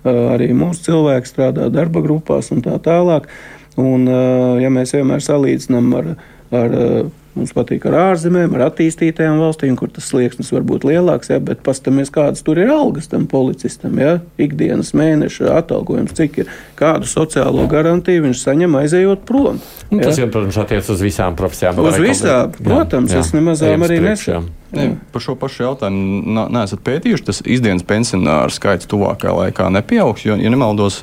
[0.06, 3.30] Uh, arī mūsu cilvēki strādā darba grupās un tā tālāk.
[3.76, 6.12] Un, uh, ja mēs vienmēr salīdzinām ar,
[6.56, 11.28] ar uh, Mums patīk ar ārzemēm, ar attīstītajām valstīm, kur tas slieksnis var būt lielāks,
[11.34, 13.98] ja, bet paskatāmies, kādas tur ir algas tam policistam.
[14.00, 19.60] Ja, ikdienas mēneša atalgojums, cik ir kādu sociālo garantiju viņš saņem aizejot prom.
[19.90, 20.06] Ja.
[20.06, 21.82] Tas, jau, protams, attiecas uz visām profesijām.
[21.84, 23.26] Uz visām, protams, jā, jā.
[23.28, 24.54] es nemazām arī nesaku.
[24.76, 27.26] Ne, par šo pašu jautājumu neesat pētījuši.
[27.28, 30.26] Tas izdienas pensionāru skaits tuvākajā laikā nepieaugs.
[30.28, 31.02] Jo, ja nemaldos,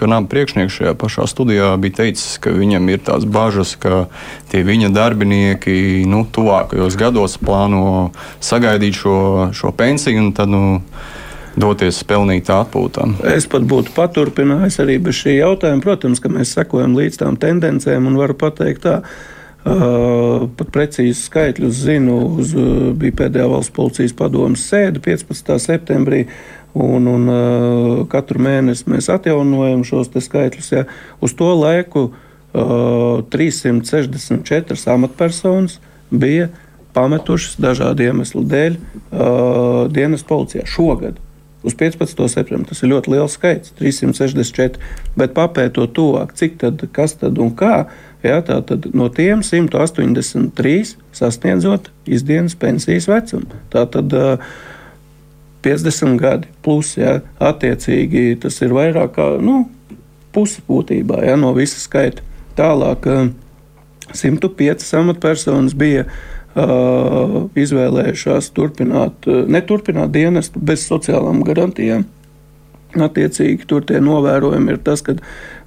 [0.00, 4.06] ka nama priekšnieks šajā pašā studijā bija teicis, ka viņam ir tās bažas, ka
[4.48, 8.10] tie viņa darbinieki nu, tuvākajos gados plāno
[8.40, 9.16] sagaidīt šo,
[9.52, 10.48] šo pensiju un tad.
[10.50, 10.80] Nu,
[11.60, 13.08] doties pelnītā atpūtā.
[13.26, 15.82] Es pat būtu paturpinājis arī bez šī jautājuma.
[15.82, 19.00] Protams, ka mēs sekojam līdz tām tendencēm un varu pateikt tā.
[19.60, 25.58] Uh, pat precīzi skaitļus zinu, uz, uh, bija pēdējā valsts policijas padomas sēde 15.
[25.60, 26.22] septembrī.
[26.24, 30.72] Uh, Un, un uh, katru mēnesi mēs atjaunojam šos skaitļus.
[30.72, 30.84] Ja.
[31.18, 35.80] Uz to laiku uh, 364 amatpersonas
[36.10, 36.50] bija
[36.94, 41.18] pametušas dažādu iemeslu dēļ uh, dienas policijā šogad.
[41.62, 42.22] Uz 15.
[42.32, 44.80] septembra tas ir ļoti liels skaits, 364.
[45.18, 47.84] Bet papētot tuvāk, cik tad, kas tad un kā,
[48.24, 53.60] ja, tad no tiem 183 sasniedzot izdienas pensijas vecumu.
[53.74, 54.54] Tātad, uh,
[55.62, 59.62] 50 gadi, plus, ja, attiecīgi tas ir vairāk kā nu,
[60.34, 62.24] pusi būtībā ja, no visa skaita.
[62.58, 63.06] Tālāk
[64.16, 72.06] 105 amatpersonas bija uh, izvēlējušās turpināt, neturpināt dienestu bez sociālām garantijām.
[72.98, 75.14] Attiecīgi tur tie novērojumi ir tas, ka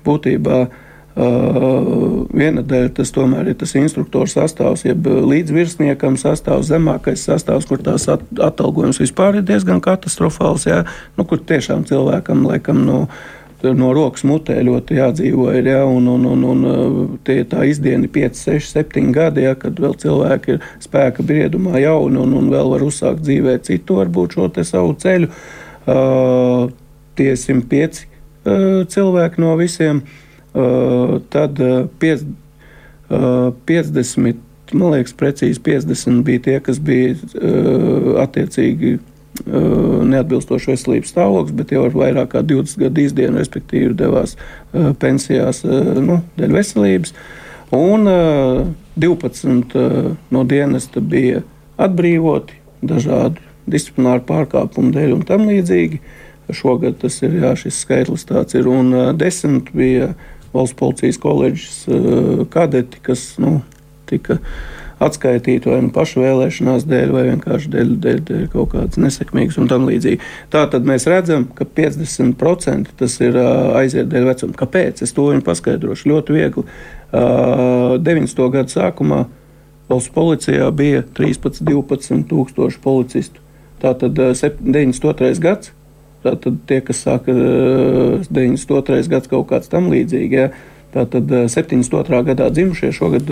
[0.03, 0.83] būtībā Uh,
[1.13, 8.08] viena dēļ tas tomēr ir tas instruktora sastāvs, jeb līdzvirsniekam sastāvs, zemākais sastāvs, kur tās
[8.10, 10.84] atalgojums vispār ir diezgan katastrofāls, jā,
[11.17, 13.04] nu, kur tiešām cilvēkam, laikam, nu,
[13.63, 15.52] no rokas mutē ļoti jādzīvo.
[15.56, 19.78] Ir, ja, un, un, un, un tie tā izdieni 5, 6, 7 gadi, ja, kad
[19.80, 24.49] vēl cilvēki ir spēka briedumā jauni un, un vēl var uzsākt dzīvē citu, varbūt šo
[24.65, 25.30] savu ceļu.
[25.84, 26.69] Uh,
[27.19, 30.23] tie 105 uh, cilvēki no visiem, uh,
[31.34, 32.26] tad uh, 5,
[33.10, 37.16] uh, 50, man liekas, precīzi 50 bija tie, kas bija
[38.24, 39.00] attiecīgi
[39.34, 44.36] neatbilstošs veselības stāvoklis, bet jau ar vairāk kā 20 gadu izdienu, respektīvi, devās
[45.02, 47.16] pensijās nu, dēļ veselības.
[47.74, 48.06] Un
[48.96, 49.78] 12
[50.34, 51.42] no dienesta bija
[51.82, 56.02] atbrīvoti dažādu disciplināru pārkāpumu dēļ un tam līdzīgi.
[56.54, 58.68] Šogad tas ir jā, šis skaitlis tāds ir.
[58.70, 60.12] Un desmit bija
[60.54, 61.84] valsts policijas koledžas
[62.54, 63.60] kadeti, kas nu,
[64.10, 64.39] tika
[65.04, 69.70] atskaitīti vai nu pašu vēlēšanās dēļ, vai vienkārši dēļ, dēļ, dēļ kaut kādas nesekmīgas un
[69.72, 70.22] tam līdzīgi.
[70.54, 74.58] Tā tad mēs redzam, ka 50% tas ir aiziet dēļ vecuma.
[74.63, 75.04] Kāpēc?
[75.04, 76.66] Es to viņu paskaidrošu ļoti viegli.
[77.13, 78.44] 90.
[78.56, 79.24] gadu sākumā
[79.92, 83.44] valsts policijā bija 13, 12 tūkstoši policistu.
[83.84, 85.34] Tātad 92.
[85.44, 85.74] gads.
[86.24, 89.02] Tātad tie, kas sāka 92.
[89.12, 90.38] gads kaut kāds tam līdzīgs.
[90.38, 90.52] Ja,
[90.94, 92.20] Tātad 72.
[92.28, 93.32] gadā dzimušie šogad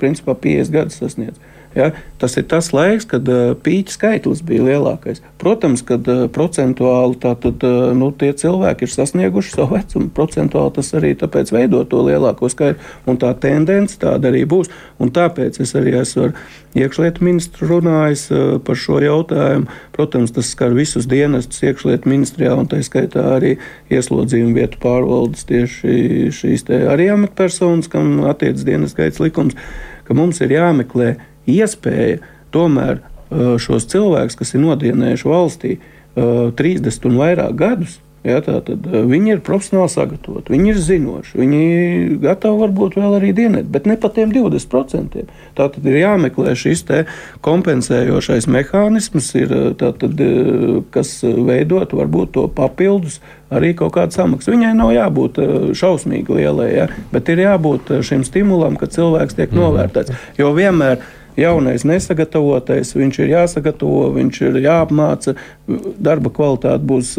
[0.00, 1.38] principā 50 gadus sasniedz.
[1.74, 1.90] Ja?
[2.18, 3.28] Tas ir tas laiks, kad
[3.64, 5.22] pīķa skaitlis bija lielākais.
[5.40, 5.96] Protams, ka
[6.34, 7.62] procentuāli tātad,
[7.96, 10.10] nu, tie cilvēki ir sasnieguši savu vecumu.
[10.14, 11.14] Procentuāli tas arī
[11.54, 14.68] veido to lielāko skaitu, un tā tendence tāda arī būs.
[15.00, 16.34] Un tāpēc es arī esmu ar
[16.76, 18.26] iekšlietu ministru runājis
[18.66, 19.70] par šo jautājumu.
[19.96, 23.56] Protams, tas skar visus dienestus iekšlietu ministrijā, un tā skaitā arī
[23.94, 29.56] ieslodzījumu vietu pārvaldes tieši šīs arī amatpersonas, kam attiecas dienas gaits likums,
[30.04, 31.14] ka mums ir jāmeklē
[31.54, 32.20] iespēja
[32.54, 35.74] tomēr uh, šos cilvēkus, kas ir nodienējuši valstī
[36.16, 41.38] 30 uh, un vairāk gadus, Ja, tātad, uh, viņi ir profesionāli sagatavoti, viņi ir zinoši,
[41.40, 41.60] viņi
[42.20, 45.22] gatavi varbūt vēl arī dienēt, bet ne par tiem 20%.
[45.56, 46.84] Tātad ir jāmeklē šis
[47.40, 50.20] kompensējošais mehānisms, ir, tātad,
[50.92, 54.52] kas veidot varbūt to papildus arī kaut kāda samaksa.
[54.52, 55.40] Viņai nav jābūt
[55.80, 59.62] šausmīgi lielai, ja, bet ir jābūt šim stimulam, ka cilvēks tiek mm.
[59.64, 60.28] novērtēts.
[60.36, 61.00] Jo vienmēr
[61.38, 65.36] jaunais nesagatavotais, viņš ir jāsagatavo, viņš ir jāapmāca,
[66.00, 67.18] darba kvalitāte būs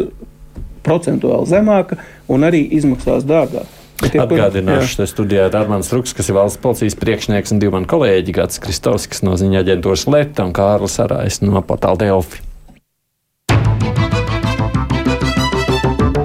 [0.82, 3.78] procentuāli zemāka un arī izmaksās dārgāk.
[4.02, 8.34] Atgādināšu, ka studijā ir Armāns Ruks, kas ir valsts policijas priekšnieks, un divi mani kolēģi,
[8.34, 12.42] Gats Kristovskis no ziņā aģentūras Leta un Kārlis Arājs no portāla Delfi.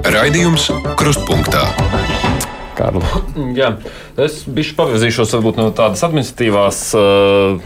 [0.08, 1.87] Raidījums Krustpunktā.
[2.78, 3.04] Kārli.
[3.58, 3.74] Jā,
[4.24, 7.58] es bišķi pavirzīšos varbūt no tādas administratīvās uh,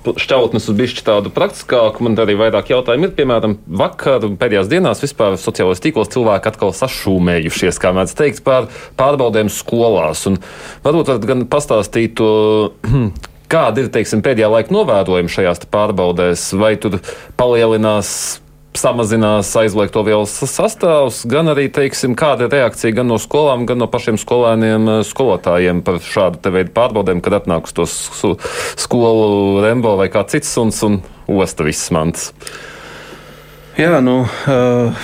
[0.00, 2.04] šķautnes uz bišķi tādu praktiskāku.
[2.06, 3.14] Man arī vairāk jautājumu ir.
[3.18, 9.52] Piemēram, vakar pēdējās dienās vispār sociālajos tīklos cilvēki atkal sašūmējušies, kā mēdz teikt, par pārbaudēm
[9.52, 10.26] skolās.
[10.30, 10.40] Un
[10.86, 12.30] varbūt varat gan pastāstīt to.
[13.50, 16.44] Kāda ir teiksim, pēdējā laika novērojuma šajās pārbaudēs?
[16.54, 17.00] Vai tur
[17.34, 18.12] palielinās
[18.76, 23.88] samazinās aizliegto vielu sastāvs, gan arī teiksim, kāda ir reakcija gan no skolām, gan no
[23.90, 27.86] pašiem skolēniem, eh, skolotājiem par šādu veidu pārbaudēm, kad atnāk uz to
[28.78, 32.32] skolu Rembo vai kā cits suns un osta visas mantas.
[33.78, 34.22] Jā, nu.
[34.46, 34.94] Uh...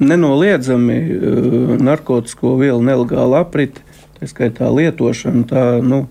[0.00, 3.82] Nenoliedzami uh, narkotiku vielu nelegāla aprite,
[4.16, 6.06] tā skaitā lietošana, tā nu,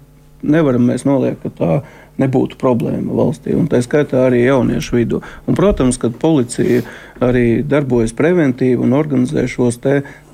[0.46, 1.72] nevaram mēs noliekt, ka tā
[2.20, 5.24] nebūtu problēma valstī, un tā skaitā arī jauniešu vidū.
[5.48, 6.84] Un, protams, ka policija
[7.24, 9.80] arī darbojas preventīvi un organizē šos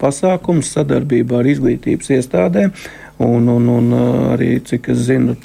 [0.01, 2.75] pasākumus sadarbībā ar izglītības iestādēm.
[3.15, 3.93] Un, un, un
[4.33, 5.37] arī, cik es zinu,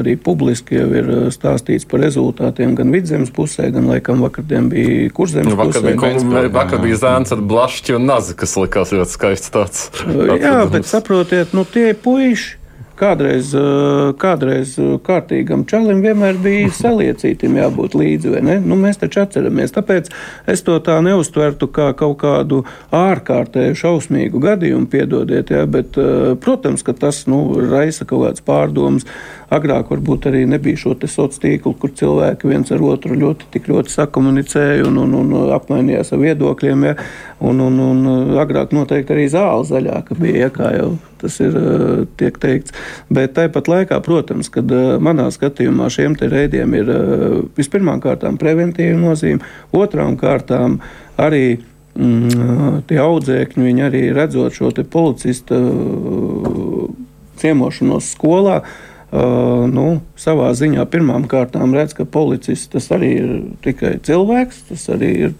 [0.00, 5.52] arī publiski jau ir stāstīts par rezultātiem gan vidzemes pusē, gan laikam vakardien bija kurzemes
[5.52, 5.92] nu, vakar pusē.
[6.00, 9.90] Bija, vakar bija zēns ar blašķi un nazi, kas likās ļoti skaists tāds.
[10.00, 12.63] tāds Jā, bet saprotiet, nu tie puiši
[12.94, 18.36] Kādreiz, eh, kādreiz eh, kārtīgam čalim vienmēr bija saliecītam jābūt līdzi?
[18.62, 19.74] Nu, mēs taču atceramies.
[19.74, 20.12] Tāpēc
[20.50, 22.62] es to tā neuztvertu kā kaut kādu
[22.94, 29.08] ārkārtēju šausmīgu gadījumu, piedodiet, jā, bet, eh, protams, ka tas nu, raisa kaut kādas pārdomas.
[29.54, 34.86] Agrāk varbūt arī nebija šo sociālo tīklu, kur cilvēki viens ar otru ļoti, ļoti sakomunicēja
[34.88, 36.86] un, un, un apmainījās ar viedokļiem.
[36.88, 36.94] Ja?
[37.44, 40.88] Un, un, un agrāk noteikti arī zāle zaļāka bija, ja, kā jau
[41.20, 41.58] tas ir
[42.20, 42.74] tiek teikts.
[43.12, 44.70] Bet tāpat laikā, protams, kad
[45.04, 46.90] manā skatījumā šiem reidiem ir
[47.56, 50.80] vispirmām kārtām preventīva nozīme, otrām kārtām
[51.20, 51.60] arī
[51.94, 55.60] mm, tie audzēkņi, viņi arī redzot šo policista
[57.40, 58.60] ciemošanos skolā.
[59.14, 64.88] Uh, nu, savā ziņā pirmām kārtām redz, ka policists tas arī ir tikai cilvēks, tas
[64.90, 65.36] arī ir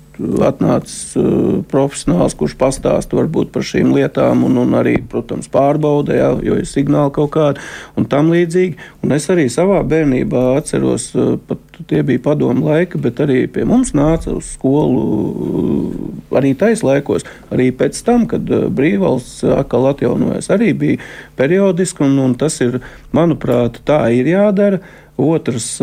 [0.46, 6.30] atnācis uh, profesionāls, kurš pastāsta varbūt par šīm lietām, un, un arī, protams, pārbauda, jā,
[6.46, 7.62] jo ir signāli kaut kādi
[7.98, 8.78] un tam līdzīgi.
[9.04, 13.66] Un es arī savā bērnībā atceros, uh, pat tie bija padomu laika, bet arī pie
[13.68, 20.50] mums nāca uz skolu uh, arī tais laikos, arī pēc tam, kad brīvvalsts atkal atjaunojas,
[20.54, 21.02] arī bija
[21.38, 22.80] periodiski, un, un tas ir,
[23.14, 24.82] manuprāt, tā ir jādara.
[25.16, 25.76] Otrs,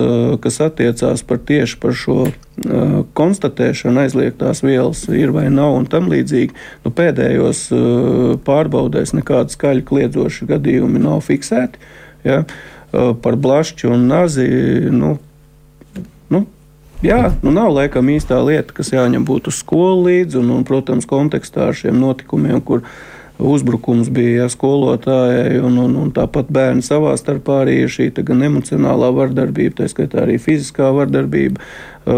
[0.43, 2.25] kas attiecās par tieši par šo
[3.15, 6.51] konstatēšanu, aizliegtās vielas ir vai nav un tam līdzīgi.
[6.83, 7.69] Nu, pēdējos
[8.43, 11.79] pārbaudēs nekādi skaļi kliedzoši gadījumi nav fiksēti.
[12.27, 12.41] Ja?
[12.91, 14.49] Par blašķu un nazi.
[14.91, 15.15] Nu,
[16.33, 16.47] nu,
[17.01, 21.71] Jā, nu nav laikam īstā lieta, kas jāņem būtu skolu līdzi, un, un, protams, kontekstā
[21.71, 22.91] ar šiem notikumiem, kur uh,
[23.41, 29.11] uzbrukums bija ja, skolotājai, un, un, un tāpat bērni savā starpā arī šī gan emocionālā
[29.15, 31.61] vardarbība, tā skaitā arī fiziskā vardarbība.
[32.01, 32.13] Uh,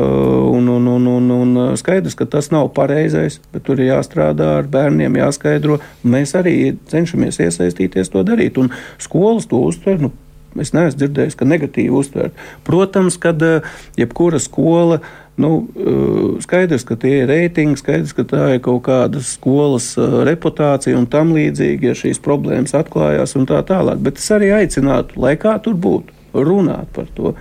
[0.56, 4.70] un, un, un, un, un skaidrs, ka tas nav pareizais, bet tur ir jāstrādā ar
[4.72, 5.82] bērniem, jāskaidro.
[6.08, 6.56] Mēs arī
[6.92, 8.72] cenšamies iesaistīties to darīt, un
[9.04, 10.00] skolas to uztver.
[10.06, 10.14] Nu,
[10.62, 12.38] Es neesmu dzirdējis, ka negatīvi uztvert.
[12.68, 15.02] Protams, ka uh, jebkura skola
[15.36, 20.18] Nu, eh, skaidrs, ka tie ir reitingi, skaidrs, ka tā ir kaut kāda skolas eh,
[20.30, 23.98] reputācija un tam līdzīgi, ja šīs problēmas atklājās un tā tālāk.
[24.06, 27.34] Bet es arī aicinātu, lai kā tur būtu, runāt par to.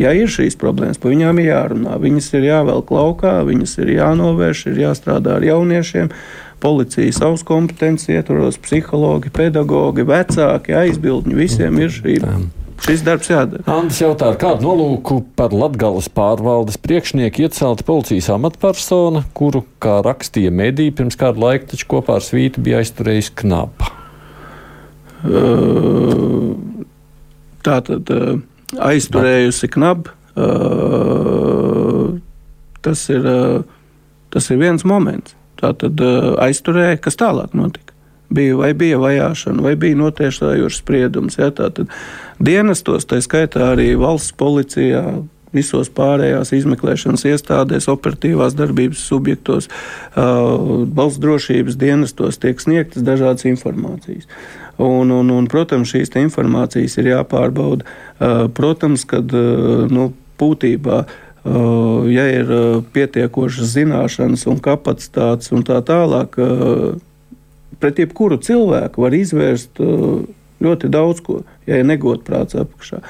[0.00, 1.96] Ja ir šīs problēmas, par viņām ir jārunā.
[2.00, 6.08] Viņas ir jāvelk laukā, viņas ir jānovērš, ir jāstrādā ar jauniešiem.
[6.60, 11.36] Policija savus kompetences ietvaros, psihologi, pedagogi, vecāki, aizbildņi.
[11.36, 12.18] Visiem ir šī
[12.84, 13.64] šis darbs jādara.
[13.70, 20.52] Andris jautā, ar kādu nolūku par Latgales pārvaldes priekšnieku iecelta policijas amatpersona, kuru, kā rakstīja
[20.54, 23.92] medī, pirms kādu laiku taču kopā ar svītu bija aizturējis knapa.
[25.20, 26.56] Uh,
[27.66, 28.38] tā tad uh,
[28.78, 30.16] aizturējusi knabu.
[30.40, 32.16] Uh,
[32.84, 33.62] tas, ir, uh,
[34.30, 35.34] tas ir viens moments.
[35.60, 37.90] Tā tad uh, aizturēja, kas tālāk notika
[38.30, 41.38] bija, vai bija vajāšana, vai bija notiešājošs spriedums.
[41.40, 41.50] Ja,
[42.38, 45.02] dienestos, tā skaitā arī valsts policijā,
[45.50, 49.66] visos pārējās izmeklēšanas iestādēs, operatīvās darbības subjektos,
[50.14, 54.30] valsts drošības dienestos tiek sniegtas dažādas informācijas.
[54.80, 57.84] Un, un, un, protams, šīs informācijas ir jāpārbauda.
[58.56, 59.32] Protams, kad
[59.92, 61.02] nu, būtībā.
[62.12, 62.50] Ja ir
[62.92, 66.36] pietiekošas zināšanas un kapacitātes un tā tālāk,
[67.80, 69.80] pret jebkuru cilvēku var izvērst
[70.60, 73.00] ļoti daudz ko, ja ir negodprāts apakšā.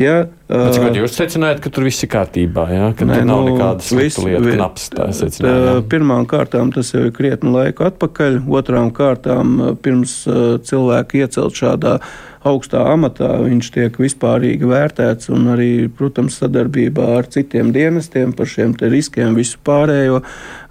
[0.00, 2.90] Ja, uh, Cik jūs secinājāt, ka tur viss ir kārtībā, ja?
[2.98, 5.86] ka nē, tur nav nu, nekādas lietas, knaps tā secinājāt?
[5.92, 11.54] Pirmām kārtām tas jau ir krietni laiku atpakaļ, otrām kārtām uh, pirms uh, cilvēku iecelt
[11.60, 12.00] šādā
[12.44, 18.74] augstā amatā, viņš tiek vispārīgi vērtēts un arī, protams, sadarbībā ar citiem dienestiem par šiem
[18.82, 20.20] riskiem visu pārējo.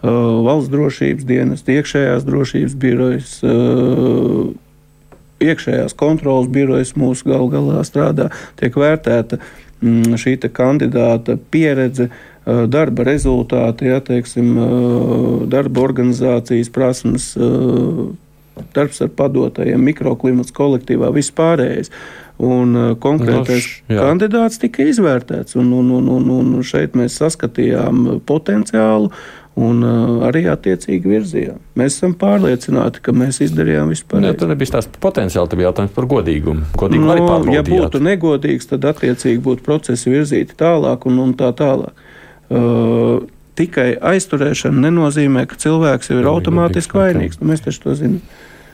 [0.03, 4.51] Uh, valsts drošības dienas, iekšējās drošības birojas, uh,
[5.49, 8.29] iekšējās kontrolas birojas mūsu gal galā strādā,
[8.59, 9.39] tiek vērtēta
[9.81, 12.29] mm, šī kandidāta pieredze, uh,
[12.67, 14.51] darba rezultāti, ja, teiksim,
[15.51, 17.29] darba organizācijas prasmes,
[18.75, 21.93] darbs ar padotajiem, mikroklimats kolektīvā, viss pārējais.
[22.43, 28.23] Un uh, konkrētais no, kandidāts tika izvērtēts, un, un, un, un, un šeit mēs saskatījām
[28.25, 29.11] potenciālu
[29.59, 31.59] un uh, arī attiecīgi virzījām.
[31.77, 34.39] Mēs esam pārliecināti, ka mēs izdarījām visu pareizi.
[34.39, 36.65] Tur nebija tās potenciāli, tas bija jautājums par godīgumu.
[36.79, 41.93] Godīgu no, ja būtu negodīgs, tad attiecīgi būtu procesi virzīti tālāk un, un tā tālāk.
[42.53, 43.21] Uh,
[43.59, 47.41] tikai aizturēšana nenozīmē, ka cilvēks jau ir automātiski vainīgs.
[47.41, 48.21] Nu, mēs taču to zinām.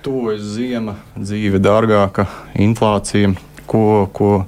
[0.05, 3.33] Tuvojas ziema, dzīve dārgāka, inflācija,
[3.67, 4.45] ko, ko,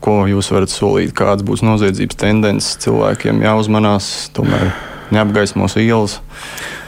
[0.00, 4.30] ko jūs varat solīt, kādas būs noziedzības tendences cilvēkiem jāuzmanās.
[4.32, 4.72] Tomēr
[5.14, 6.18] neapgaismos ielas.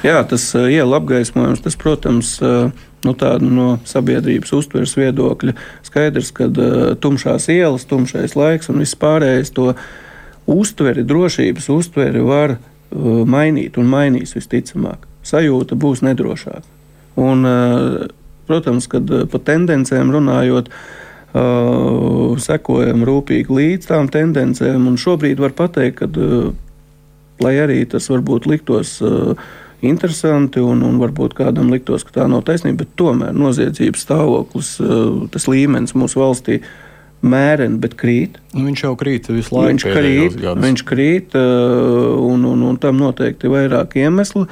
[0.04, 2.70] Jā, tas uh, iela apgaismojums, tas, protams, uh,
[3.06, 3.14] nu,
[3.48, 5.56] no sabiedrības uztveres viedokļa
[5.86, 9.72] skaidrs, ka uh, tumšās ielas, tumšais laiks un viss pārējais to
[10.50, 12.58] uztveri, drošības uztveri var
[12.92, 15.06] mainīt un mainīs visticamāk.
[15.24, 16.66] Sajūta būs nedrošāka.
[17.22, 17.46] Un,
[18.48, 24.90] protams, kad par tendencēm runājot, uh, sekojam rūpīgi līdz tām tendencēm.
[25.00, 26.52] Šobrīd var pateikt, ka uh,
[27.42, 29.32] lai arī tas varbūt liktos uh,
[29.82, 35.24] interesanti un, un varbūt kādam liktos, ka tā nav taisnība, bet tomēr noziedzības stāvoklis, uh,
[35.32, 36.60] tas līmenis mūsu valstī
[37.22, 38.38] mēreni, bet krīt.
[38.52, 39.72] Nu, viņš jau krīt visu laiku.
[39.72, 44.46] Viņš krīt, viņš krīt uh, un, un, un tam noteikti ir vairāki iemesli.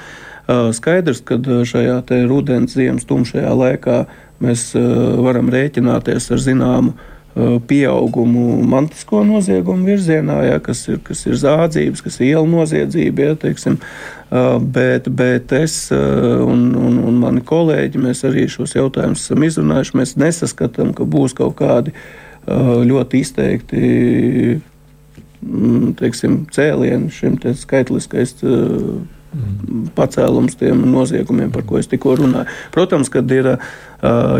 [0.74, 4.00] Skaidrs, ka šajā rudens, ziemas tumšajā laikā
[4.42, 6.96] mēs varam rēķināties ar zināmu
[7.34, 13.28] pieaugumu mantisko noziegumu virzienā, ja, kas, ir, kas ir zādzības, kas ir iela noziedzība.
[13.28, 13.76] Ja, teiksim,
[14.74, 19.96] bet, bet es un, un, un mani kolēģi, mēs arī šos jautājumus esam izrunājuši.
[20.00, 21.94] Mēs nesaskatām, ka būs kaut kādi
[22.90, 23.80] ļoti izteikti
[25.44, 28.38] mm, teiksim, cēlieni šim te skaitliskais
[29.94, 32.50] pacēlums tiem noziegumiem, par ko es tikko runāju.
[32.74, 33.60] Protams, kad ir uh,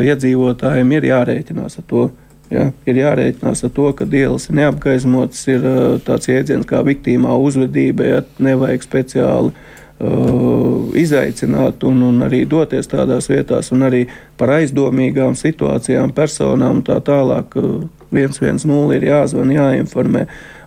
[0.02, 2.08] iedzīvotājiem ir jārēķinās ar to.
[2.50, 7.36] Ja, ir jārēķinās ar to, ka ielas ir neapgaismotas, ir uh, tāds jēdziens kā viktīmā
[7.38, 14.02] uzvedība, ja nevajag speciāli uh, izaicināt un, un arī doties tādās vietās, un arī
[14.40, 17.54] par aizdomīgām situācijām, personām un tā tālāk.
[17.54, 20.24] Uh, 110 ir jāzvan, jāinformē.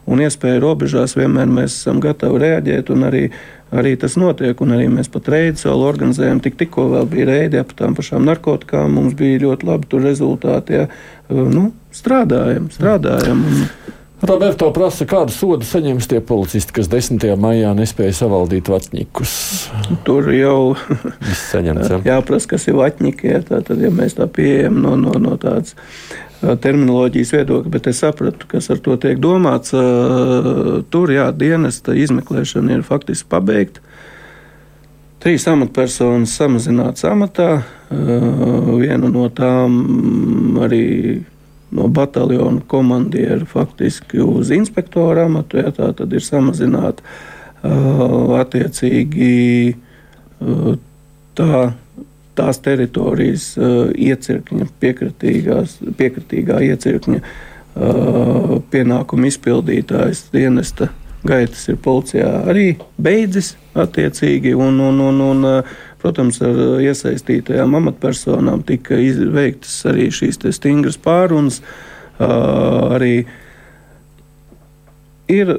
[0.10, 3.28] Un iespēju robežās vienmēr mēs esam gatavi reaģēt un arī
[3.74, 4.60] arī tas notiek.
[4.62, 6.42] Un arī mēs pat reidus vēl organizējam.
[6.44, 8.94] Tik, tikko vēl bija reidi ap tām pašām narkotikām.
[9.00, 10.78] Mums bija ļoti labi rezultāti.
[10.78, 10.88] Ja.
[11.30, 13.44] Nu, strādājam, strādājam.
[13.50, 13.68] Un,
[14.24, 17.26] Roberto prasa, kādu sodu saņems tie policisti, kas 10.
[17.44, 19.34] maijā nespēja savaldīt vatņikus.
[20.08, 22.00] Tur jau ja?
[22.14, 23.34] jāprasa, kas ir vatņiki.
[23.34, 25.76] Ja, tā, tad, ja mēs tā pieejam no, no, no tādas
[26.44, 29.72] terminoloģijas viedokļa, bet es sapratu, kas ar to tiek domāts.
[30.92, 33.80] Tur, jā, dienesta izmeklēšana ir faktiski pabeigta.
[35.24, 41.24] Trīs amatpersonas samazināts amatā, viena no tām arī
[41.74, 45.58] no bataljona komandieru faktiski uz inspektora amatu.
[45.64, 47.02] Ja, tā tad ir samazināta
[48.44, 49.78] attiecīgi
[51.40, 51.62] tā
[52.38, 54.68] tās teritorijas uh, iecirkņa,
[56.00, 60.90] piekritīgā iecirkņa uh, pienākumu izpildītājs dienesta
[61.24, 68.64] gaitas ir policijā arī beidzis attiecīgi, un, un, un, un uh, protams, ar iesaistītajām amatpersonām
[68.68, 68.98] tika
[69.34, 71.62] veiktas arī šīs stingras pārunas.
[72.20, 73.24] Arī
[75.32, 75.56] ir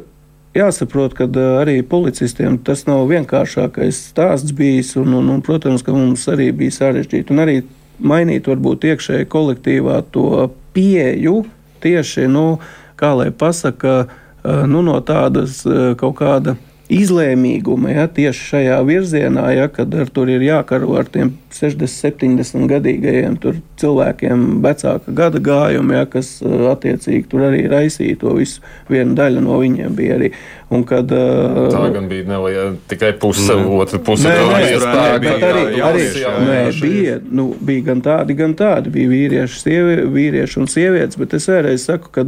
[0.54, 1.28] jāsaprot, ka
[1.60, 4.94] arī policistiem tas nav vienkāršākais stāsts bijis.
[5.00, 7.34] Un, un, un, protams, ka mums arī bija sarežģīti.
[7.34, 7.56] Un arī
[7.98, 11.44] mainīt varbūt iekšēji kolektīvā to pieju
[11.84, 12.58] tieši, nu,
[12.98, 14.06] kā lai pasaka,
[14.44, 15.62] nu, no tādas
[16.00, 16.56] kaut kāda
[16.92, 22.68] izlēmīguma ja, tieši šajā virzienā, ja, kad ar tur ir jākaro ar tiem 60, 70
[22.68, 23.38] gadīgajiem
[23.80, 28.60] cilvēkiem, vecāka gada gājumi, ja, kas attiecīgi tur arī raisīja to visu.
[28.90, 30.34] Viena daļa no viņiem bija arī.
[30.72, 34.24] Un kad, tā gan bija ne, ja, tikai puse, ne, otra puse.
[34.24, 38.92] Nē, nē, nē, arī, jā, arī, jā, nē, bija, nu, bija gan tādi, gan tādi.
[38.94, 42.24] Bija vīrieši, sievi, vīrieši un sievietes, bet es vēlreiz saku, ka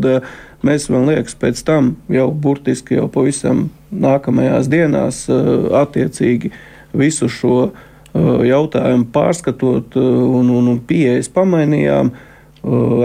[0.66, 5.24] mēs, man liekas, pēc tam jau burtiski jau pavisam nākamajās dienās
[5.80, 6.52] attiecīgi
[6.96, 7.58] visu šo
[8.46, 12.12] jautājumu pārskatot un, un, un pieejas pamainījām,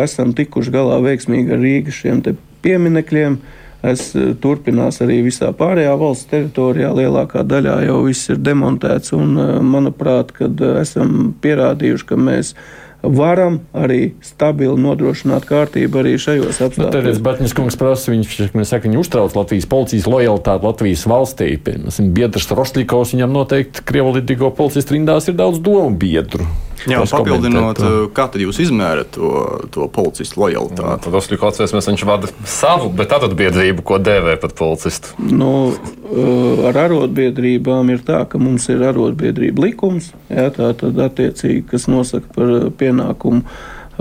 [0.03, 2.21] esam tikuši galā veiksmīgi ar Rīgas šiem
[2.63, 3.39] pieminekļiem.
[3.81, 4.11] Es
[4.43, 6.91] turpinās arī visā pārējā valsts teritorijā.
[6.93, 9.33] Lielākā daļā jau viss ir demontēts, un
[9.65, 12.53] manuprāt, kad esam pierādījuši, ka mēs
[13.01, 16.93] varam arī stabili nodrošināt kārtību arī šajos apstākļos.
[16.93, 18.35] Nu, Tad Batņas kungs prasa, viņš,
[18.69, 21.55] saka, viņš uztrauc Latvijas policijas lojalitāti Latvijas valstī.
[21.57, 26.45] Piemēram, biedrs Rošļikovs viņam noteikti Krievlīdīgo policistu rindās ir daudz domu biedru.
[26.89, 27.81] Jā, papildinot,
[28.15, 29.31] kā tad jūs izmērat to,
[29.73, 31.03] to policistu lojalitāti?
[31.05, 35.13] Tad Osakas atcerēsimies, viņš vada savu, bet tādu biedrību, ko dēvē par policistu.
[35.21, 41.67] Nu, eh, ar arotbiedrībām ir tā, ka mums ir arotbiedrība likums, jā, tā tad attiecīgi,
[41.69, 43.45] kas nosaka par pienākumu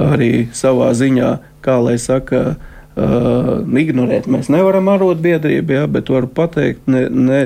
[0.01, 2.80] arī savā ziņā, kā lai saka, Uh,
[3.81, 7.41] ignorēt mēs nevaram arotbiedrību, ja, bet varu pateikt, ne, ne,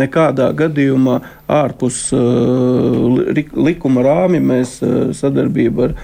[0.00, 1.18] nekādā gadījumā
[1.58, 3.18] ārpus uh,
[3.56, 5.94] likuma rāmi mēs uh, sadarbību ar,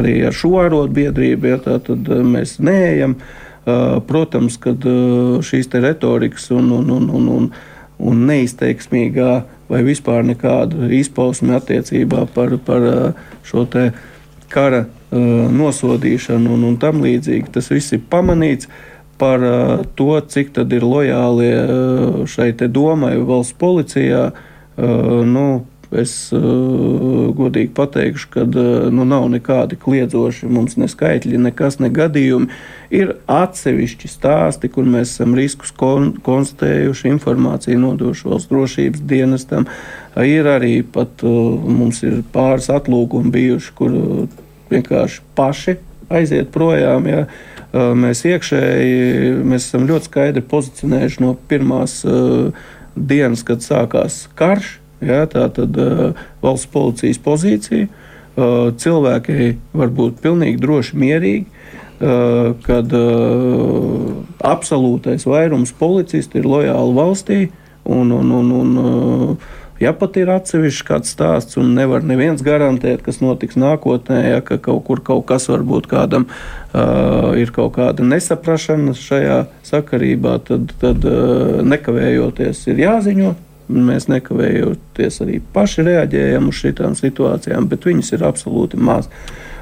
[0.00, 3.18] arī ar šo arotbiedrību, ja, tā tad uh, mēs neejam.
[3.60, 7.50] Uh, protams, kad uh, šīs retorikas un, un, un, un, un,
[8.00, 9.32] un neizteiksmīgā
[9.70, 13.66] vai vispār nekāda izpausme attiecībā par, par uh, šo
[14.50, 17.50] kara Uh, nosodīšanu un, un tam līdzīgi.
[17.54, 18.70] Tas viss ir pamanīts
[19.20, 24.30] par uh, to, cik tad ir lojāli uh, šai domai valsts policijā.
[24.80, 32.48] Nu, es godīgi pateikšu, ka nu, nav nekādi kliedzoši mums ne skaitļi, nekas, ne gadījumi.
[32.94, 39.66] Ir atsevišķi stāsti, kur mēs esam riskus kon konstatējuši, informāciju nodošu valsts drošības dienestam.
[40.16, 43.98] Ir arī pat mums ir pāris atlūgumi bijuši, kur
[44.70, 45.76] vienkārši paši
[46.10, 47.06] aiziet projām.
[47.10, 47.24] Ja.
[47.70, 52.50] Mēs iekšēji mēs esam ļoti skaidri pozicionējuši no pirmās uh,
[52.96, 54.78] dienas, kad sākās karš.
[55.00, 57.86] Ja, tā tad uh, valsts policijas pozīcija.
[57.86, 61.46] Uh, cilvēki var būt pilnīgi droši, mierīgi.
[62.64, 62.94] kad
[64.40, 67.40] absolūtais vairums policistu ir lojāli valstī
[67.84, 69.36] un, un, un, un
[69.80, 74.58] Ja pat ir atsevišķs kāds stāsts, un nevar neviens garantēt, kas notiks nākotnē, ja ka
[74.60, 81.06] kaut kur kaut kas varbūt kādam uh, ir kaut kāda nesaprašana šajā sakarībā, tad, tad
[81.08, 83.32] uh, nekavējoties ir jāziņo.
[83.70, 89.08] Mēs nekavējoties arī paši reaģējam uz šīm situācijām, bet viņas ir absolūti maz.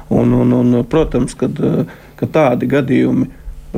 [0.09, 1.55] Un, un, un, protams, kad,
[2.19, 3.29] kad tādi gadījumi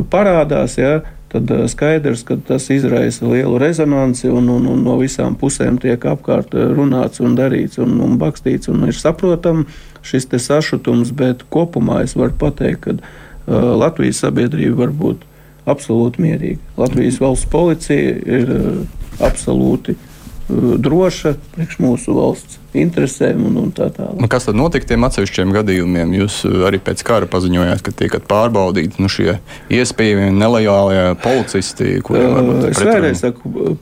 [0.10, 1.02] parādās, ja,
[1.32, 6.06] tad eh, skaidrs, ka tas izraisa lielu rezonanci un, un, un no visām pusēm tiek
[6.12, 8.72] apkārt eh, runāts un darīts un, un bakstīts.
[8.72, 14.96] Un ir saprotams šis sašutums, bet kopumā es varu pateikt, ka uh, Latvijas sabiedrība var
[14.98, 15.28] būt
[15.70, 16.58] absolūti mierīga.
[16.82, 18.80] Latvijas valsts policija ir uh,
[19.22, 19.94] absolūti
[20.82, 24.18] droša priekš mūsu valsts interesēm un, un tā tālāk.
[24.22, 26.16] Nu, kas tad notika tiem atsevišķiem gadījumiem?
[26.22, 29.38] Jūs uh, arī pēc kara paziņojāt, ka tiekat pārbaudīti nu, šie
[29.74, 32.70] iespējamie nelojālie policisti, kuriem ir.
[32.72, 33.76] Es vēlreiz saku,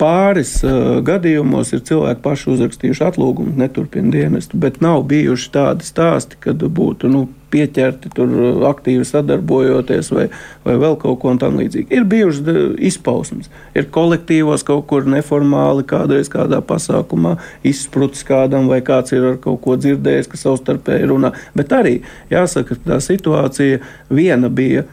[0.00, 6.40] pāris uh, gadījumos ir cilvēki paši uzrakstījuši atlūgumu, neturpina dienestu, bet nav bijuši tādi stāsti,
[6.44, 8.32] kad būtu nu, pieķerti tur
[8.68, 10.26] aktīvi sadarbojoties vai,
[10.64, 11.86] vai vēl kaut ko tamlīdzīgu.
[11.94, 17.36] Ir bijušas izpausmes, ir kolektīvos kaut kur neformāli, kādreiz kādā pasākumā
[17.66, 21.34] izsprucis kādam vai kāds ir ar kaut ko dzirdējis, ka savstarpēji runā.
[21.54, 22.00] Bet arī
[22.32, 24.86] jāsaka, ka tā situācija viena bija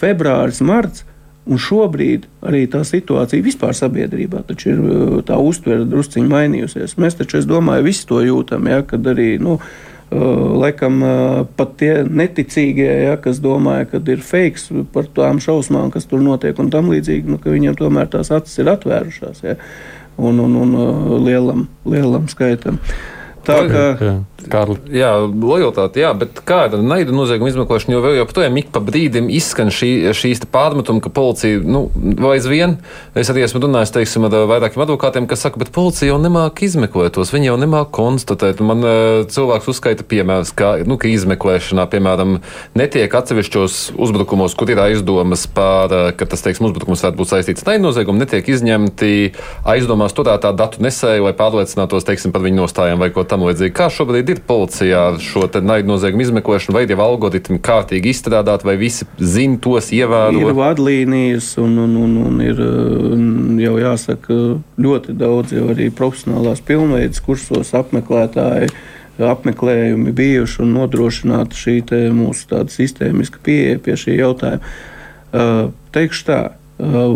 [0.00, 1.06] februāris, marts.
[1.46, 4.80] Un šobrīd arī tā situācija vispār sabiedrībā ir
[5.28, 6.96] tā uztvere drusciņā mainījusies.
[6.98, 9.36] Mēs taču, es domāju, visi to jūtam, ja, kad arī.
[9.42, 9.60] Nu,
[10.06, 11.00] Laikam
[11.58, 16.54] pat tie neticīgie, ja, kas domāja, ka ir fake par tām šausmām, kas tur notiek
[16.62, 19.56] un tam līdzīgi, nu, ka viņiem tomēr tās acis ir atvērušās ja,
[20.14, 20.78] un, un, un
[21.26, 22.78] lielam, lielam skaitam.
[23.46, 24.14] Tā kā.
[24.46, 24.76] Kārli.
[24.94, 29.72] Jā, lojalitāte, jā, bet kāda naida nozieguma izmeklēšana jau vēl joprojām ik pa brīdim izskan
[29.74, 31.86] šī, šīs pārmetumi, ka policija, nu,
[32.20, 32.76] vai aizvien,
[33.18, 37.16] es arī esmu runājis, teiksim, ar vairākiem advokātiem, kas saka, bet policija jau nemāk izmeklēt
[37.16, 38.62] tos, viņi jau nemāk konstatēt.
[38.66, 38.84] Man
[39.32, 42.38] cilvēks uzskaita piemērs, ka, nu, ka izmeklēšanā, piemēram,
[42.78, 47.74] netiek atsevišķos uzbrukumos, kur ir aizdomas par, ka tas, teiksim, uzbrukums varētu būt saistīts ar
[47.74, 49.12] naida noziegumu, netiek izņemti
[49.66, 53.76] aizdomās turētā datu nesēju, lai pārliecinātos, teiksim, par viņu nostājām vai ko tam līdzīgi.
[53.76, 54.36] Kā šobrīd ir?
[54.36, 59.90] ir policijā šo naidu noziegumu izmeklēšanu, vai jau algoritmi kārtīgi izstrādāti, vai visi zina tos,
[59.94, 60.40] ievēro?
[60.40, 62.60] Ir vadlīnijas, un, un, un, un ir
[63.62, 64.36] jau jāsaka
[64.82, 68.70] ļoti daudz jau arī profesionālās pilnveidas kursos apmeklētāji
[69.16, 71.78] apmeklējumi bijuši un nodrošināta šī
[72.12, 74.74] mūsu sistēmiska pieeja pie šī jautājuma.
[75.96, 76.40] Teikšu tā,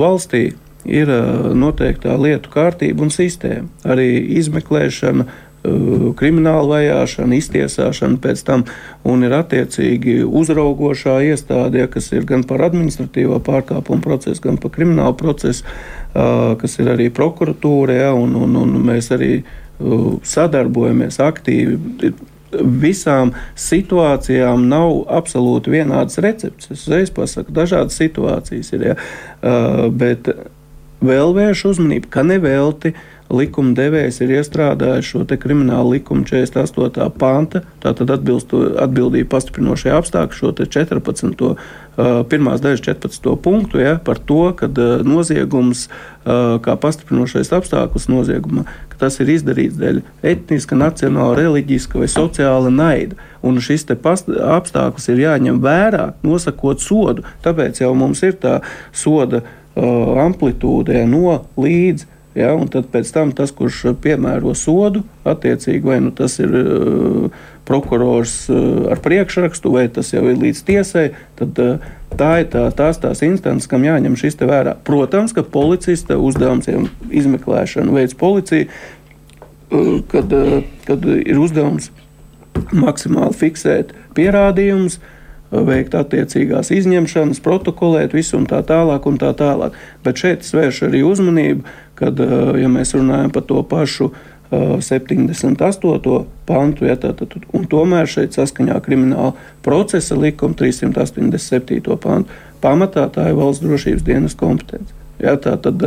[0.00, 0.46] valstī
[0.88, 1.12] ir
[1.60, 3.68] noteiktā lietu kārtība un sistēma.
[3.84, 4.08] Arī
[4.40, 5.26] izmeklēšana,
[5.60, 8.64] krimināla vajāšana, iztiesāšana pēc tam,
[9.04, 14.72] un ir attiecīgi uzraugošā iestāde, ja, kas ir gan par administratīvo pārkāpumu procesu, gan par
[14.72, 21.20] kriminālu procesu, uh, kas ir arī prokuratūra, ja, un, un, un mēs arī uh, sadarbojamies
[21.20, 22.14] aktīvi.
[22.80, 26.72] Visām situācijām nav absolūti vienādas receptes.
[26.72, 28.88] Es uzreiz pasaku, dažādas situācijas ir.
[28.88, 28.96] Ja,
[29.94, 30.26] bet
[30.98, 37.06] vēl vēršu uzmanību, ka nevelti uh, likuma devējs ir iestrādājis šo kriminālu likumu 48.
[37.18, 41.54] panta, tātad atbildību pastiprinošie apstākļi, šo 14.
[42.30, 43.30] pirmās daļas 14.
[43.44, 44.68] punktu ja, par to, ka
[45.06, 45.86] noziegums
[46.24, 50.02] kā pastiprinošais apstākļus nozieguma, ka tas ir izdarīts dēļ
[50.32, 53.18] etniska, nacionāla, reliģiska vai sociāla naida.
[53.46, 57.24] Un šis apstākļus ir jāņem vērā, nosakot sodu.
[57.44, 58.58] Tāpēc jau mums ir tā
[58.92, 59.44] soda
[59.76, 62.08] amplitūde no līdz
[62.38, 67.40] Ja, un tad pēc tam tas, kurš piemēro sodu, attiecīgi vai nu tas ir uh,
[67.66, 71.08] prokurors uh, ar priekšrakstu, vai tas jau ir līdz tiesai,
[71.40, 74.76] tad uh, tā ir tā, tās, tās instances, kam jāņem šis te vērā.
[74.86, 78.70] Protams, ka policista uzdevums ir izmeklēšana veids policija,
[80.10, 80.34] kad,
[80.86, 81.90] kad ir uzdevums
[82.74, 84.98] maksimāli fiksēt pierādījumus,
[85.50, 89.06] veikt attiecīgās izņemšanas, protokolēt visu un tā tālāk.
[89.10, 89.74] Un tā tālāk.
[90.04, 91.64] Bet šeit es vēršu arī uzmanību,
[92.00, 92.20] kad,
[92.60, 94.10] ja mēs runājam par to pašu
[94.50, 96.24] 78.
[96.46, 101.84] pantu, ja, tātad, un tomēr šeit saskaņā krimināla procesa likuma 387.
[102.02, 104.96] pantu pamatā tā ir valsts drošības dienas kompetence.
[105.20, 105.84] Ja, tā tad,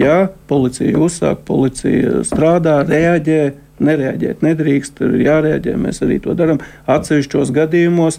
[0.00, 0.16] ja
[0.48, 3.40] policija uzsāk, policija strādā, reaģē,
[3.82, 6.62] nereaģēt nedrīkst, ir jārēģē, mēs arī to darām.
[6.90, 8.18] Atsevišķos gadījumos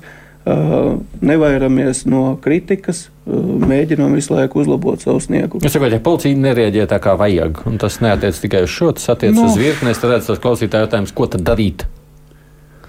[1.24, 5.64] nevairamies no kritikas, mēģinām visu laiku uzlabot savu sniegumu.
[5.64, 9.14] Es saprotu, ja policija nereaģē tā kā vajag, un tas neatiec tikai uz šo, tas
[9.16, 9.46] attiecas no.
[9.48, 11.86] uz virkni, tad redzat, tas klausītāju jautājums, ko tad darīt?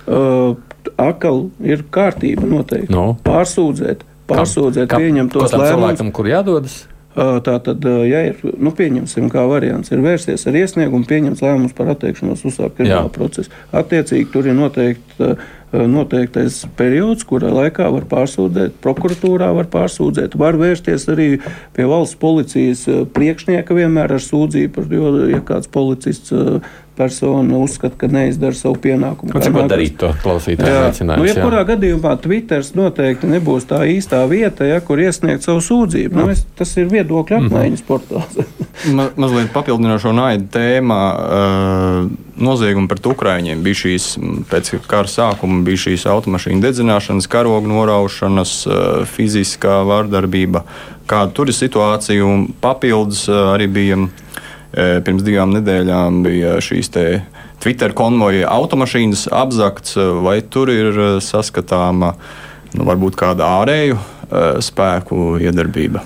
[0.05, 0.57] Uh,
[1.01, 2.91] atkal ir kārtība noteikti.
[2.93, 3.14] Nu.
[3.24, 5.70] Pārsūdzēt, pārsūdzēt, Kā- pieņemt tos lēmumus.
[5.70, 6.82] cilvēkam, kur jādodas?
[7.14, 11.45] Ā, Tā tad, ā, ja ir, nu, pieņemsim, kā variants, ir vērsties ar iesniegumu, pieņemts
[11.47, 13.55] lēmums par atteikšanos uzsākt kriminālu procesu.
[13.70, 15.37] Attiecīgi, tur ir noteikti, ā,
[15.91, 21.29] noteiktais periods, kurā laikā var pārsūdzēt, prokuratūrā var pārsūdzēt, var vērsties arī
[21.77, 26.61] pie valsts policijas ā, priekšnieka vienmēr ar sūdzību, jo, ja kāds policists ā,
[26.97, 29.32] persona uzskata, ka neizdara savu pienākumu.
[29.34, 31.30] Kā cik var darīt to klausītāju Jā, nu, aicinājums?
[31.32, 36.20] jebkurā gadījumā Twitter noteikti nebūs tā īstā vieta, ja, kur iesniegt savu sūdzību.
[36.20, 38.38] Nu, es, tas ir viedokļu apmaiņas portāls.
[38.97, 41.03] Ma, mazliet papildinošo naidu tēmā.
[41.14, 44.09] Uh, noziegumi pret Ukrāņiem bija šīs,
[44.51, 48.76] pēc kara sākuma, bija šīs automašīnu dedzināšanas, karogu noraušanas, uh,
[49.11, 50.64] fiziskā vārdarbība.
[51.11, 52.26] Kāda tur ir situācija?
[52.26, 54.11] Un papildus uh, arī bija uh,
[54.75, 57.07] pirms divām nedēļām bija šīs te.
[57.62, 62.12] Twitter konvoja automašīnas apzakts, vai tur ir saskatāma
[62.75, 63.97] nu, varbūt kāda ārēju
[64.64, 66.03] spēku iedarbība?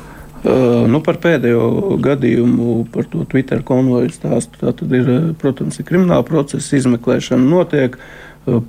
[0.89, 4.61] Nu, par pēdējo gadījumu, par to Twitter konvoju stāstu.
[4.61, 5.11] Tā tad ir,
[5.41, 7.99] protams, ir krimināla procesa izmeklēšana notiek.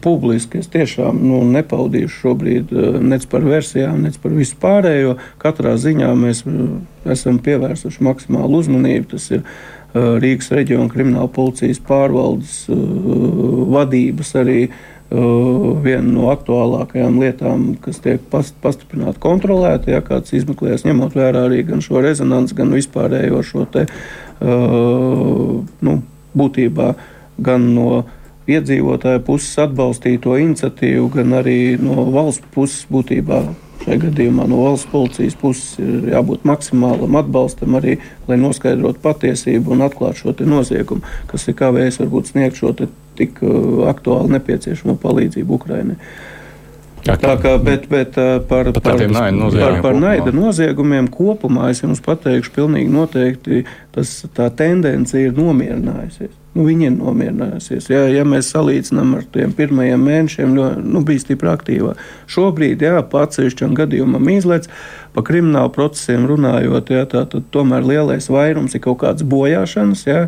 [0.04, 2.72] Publiski es tiešām nu, nepaudīšu šobrīd
[3.06, 5.14] nec par versijām, nec par visu pārējo.
[5.40, 6.42] Katrā ziņā mēs
[7.08, 9.12] esam pievērsuši maksimālu uzmanību.
[9.14, 12.78] Tas ir uh, Rīgas reģiona krimināla policijas pārvaldes uh,
[13.74, 20.86] vadības arī uh, viena no aktuālākajām lietām, kas tiek past, pastiprināti kontrolēta, ja kāds izmeklēs,
[20.86, 23.88] ņemot vērā arī gan šo rezonanci, gan vispārējo šo te,
[24.40, 25.96] nu,
[26.38, 26.92] būtībā
[27.42, 28.04] gan no
[28.50, 33.42] iedzīvotāju puses atbalstīto iniciatīvu, gan arī no valsts puses būtībā.
[33.80, 37.96] Šajā gadījumā no valsts policijas puses ir jābūt maksimālam atbalstam arī,
[38.28, 42.74] lai noskaidrotu patiesību un atklātu šo noziegumu, kas ir kavējis varbūt sniegt šo
[43.20, 45.56] tik uh, aktuāli nepieciešamo palīdzību
[47.18, 47.38] Ukrainai.
[47.38, 50.00] Tā kā, bet, bet par, Par par, par, par kopumā.
[50.04, 53.64] naida noziegumiem kopumā es jums pateikšu, pilnīgi noteikti
[53.96, 56.36] tas, tā tendence ir nomierinājusies.
[56.58, 57.90] Nu, viņi ir nomierinājusies.
[57.92, 61.94] Ja, ja mēs salīdzinām ar tiem pirmajiem mēnešiem, ļoti, nu, bija stipri aktīvā.
[62.32, 64.66] Šobrīd, jā, pa atsevišķam gadījumam izlaiž,
[65.14, 70.04] pa kriminālu procesiem runājot, jā, tā, tad tomēr lielais vairums ir kaut kādas bojāšanas.
[70.10, 70.26] Jā,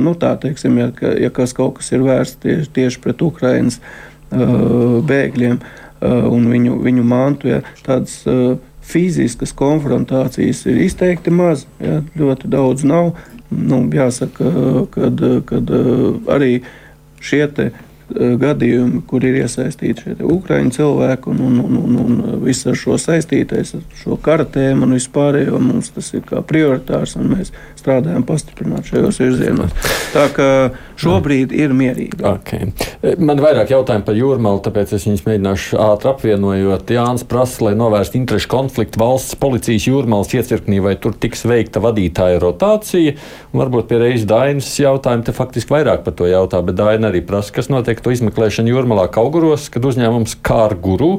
[0.00, 0.90] nu, tā teiksim, ja,
[1.20, 6.78] ja kas kaut kas ir vērsts tieši, tieši pret Ukraiņas uh, bēgļiem uh, un viņu,
[6.84, 13.14] viņu mantu, ja, tādas uh, fiziskas konfrontācijas ir izteikti maz, ja, ļoti daudz nav.
[13.54, 14.50] Nu, jāsaka,
[14.94, 16.58] kad, kad uh, arī
[17.24, 17.46] šie
[18.12, 22.76] gadījumi, kur ir iesaistīti šie te Ukraiņu cilvēki un, un, un, un, un viss ar
[22.78, 27.52] šo saistītais, ar šo kara tēmu un vispārējo, mums tas ir kā prioritārs un mēs
[27.80, 29.72] strādājam pastiprināt šajos virzienos.
[30.14, 30.48] Tā kā
[31.00, 32.20] šobrīd ir mierīgi.
[32.24, 32.70] Okay.
[33.18, 36.92] Man ir vairāk jautājumu par jūrmālu, tāpēc es viņus mēģināšu ātri apvienojot.
[36.94, 42.40] Jānis prasa, lai novērstu interešu konfliktu valsts policijas jūrmālas iecirknī, vai tur tiks veikta vadītāja
[42.42, 43.16] rotācija.
[43.52, 47.24] Un varbūt pie reizes Dainas jautājuma te faktiski vairāk par to jautā, bet Daina arī
[47.26, 51.18] prasa, kas notiek to izmeklēšanu jūrmalā Kauguros, kad uzņēmums Kārguru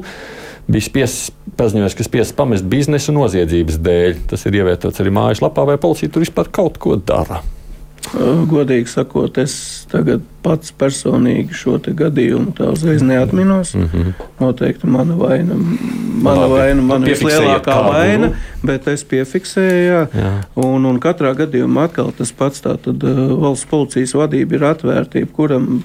[0.66, 4.24] bija spiests, paziņojis, ka spiests pamest biznesu noziedzības dēļ.
[4.32, 7.42] Tas ir ievietots arī mājaslapā, vai policija tur vispār kaut ko dara.
[8.14, 9.54] Uh, Godīgi sakot, es
[9.90, 13.74] tagad pats personīgi šo gadījumu tā uzreiz neatminos.
[13.74, 14.12] Mm -hmm.
[14.40, 15.54] Noteikti mana vaina,
[16.22, 16.52] mana Labi.
[16.52, 18.30] vaina, mana vislielākā vaina,
[18.62, 20.06] bet es piefiksēju, jā.
[20.14, 20.30] Jā.
[20.54, 25.82] Un, un katrā gadījumā atkal tas pats, tātad uh, valsts policijas vadība ir atvērtība, kuram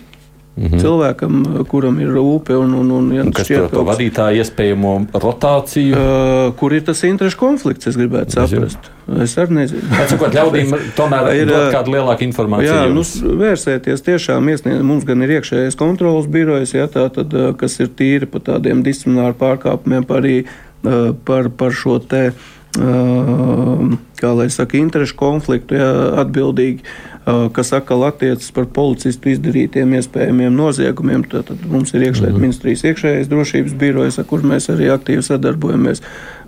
[0.62, 0.82] mm -hmm.
[0.86, 4.96] cilvēkam, uh, kuram ir rūpe un, un, un ja Un kas par to vadītāju iespējamo
[5.14, 5.92] rotāciju?
[5.98, 8.92] Uh, kur ir tas interešu konflikts, es gribētu saprast.
[9.20, 9.82] Es arī nezinu.
[10.04, 12.78] Atsakot, ļaudīm tomēr Ir, ir ā, kāda lielāka informācija.
[12.84, 13.18] Jā, nu, jums.
[13.42, 14.86] vērsēties tiešām iesniegt.
[14.88, 18.84] Mums gan ir iekšējais kontrolas birojas, ja, tā, tad, eh, kas ir tīri par tādiem
[18.86, 22.32] disciplināru pārkāpumiem, par, arī, eh, par, par šo te,
[22.72, 25.90] kā lai saka, interešu konfliktu ja,
[26.24, 26.86] atbildīgi.
[27.28, 32.42] Eh, Kas atkal attiecas par policistu izdarītiem iespējamiem noziegumiem, tad, mums ir iekšlietu Mhm.
[32.42, 36.02] ministrijas iekšējais drošības birojas, ar kur mēs arī aktīvi sadarbojamies.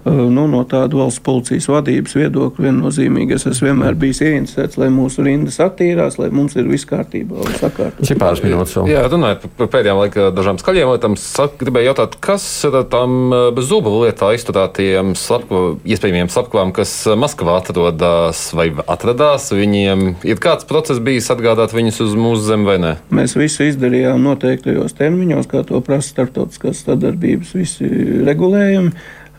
[0.03, 4.89] Eh, Nu, no tāda valsts policijas vadības viedokļa viennozīmīgi es esmu vienmēr bijis ieinteresēts, lai
[4.91, 8.07] mūsu rindas attīrās, lai mums ir viss kārtībā un sakārtots.
[8.09, 8.89] Cik pāris minūtes vēl?
[8.91, 11.15] Jā, runājot par- pēdējām laika dažām skaļiem lietām,
[11.61, 17.15] gribēju jautāt, kas ir tam eh, bez zuba lietā izturētiem slepko, iespējamiem slepkavām, kas eh,
[17.23, 19.51] Maskavā atrodas vai atradās.
[19.55, 22.93] Viņiem ir kāds process bijis atgādāt viņus uz mūsu zemi vai nē?
[23.13, 27.87] Mēs visu izdarījām noteiktajos termiņos, kā to prasa starptautiskās sadarbības visi
[28.27, 28.91] regulējumi.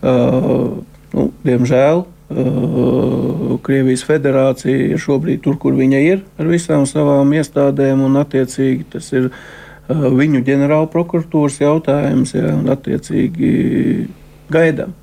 [0.04, 0.82] Uh,
[1.14, 8.02] nu, diemžēl uh, Krievijas federācija ir šobrīd tur, kur viņa ir, ar visām savām iestādēm,
[8.04, 9.30] un attiecīgi tas ir
[9.88, 13.50] viņu ģenerāla prokuratūras jautājums, ja, un attiecīgi
[14.52, 14.94] gaidām.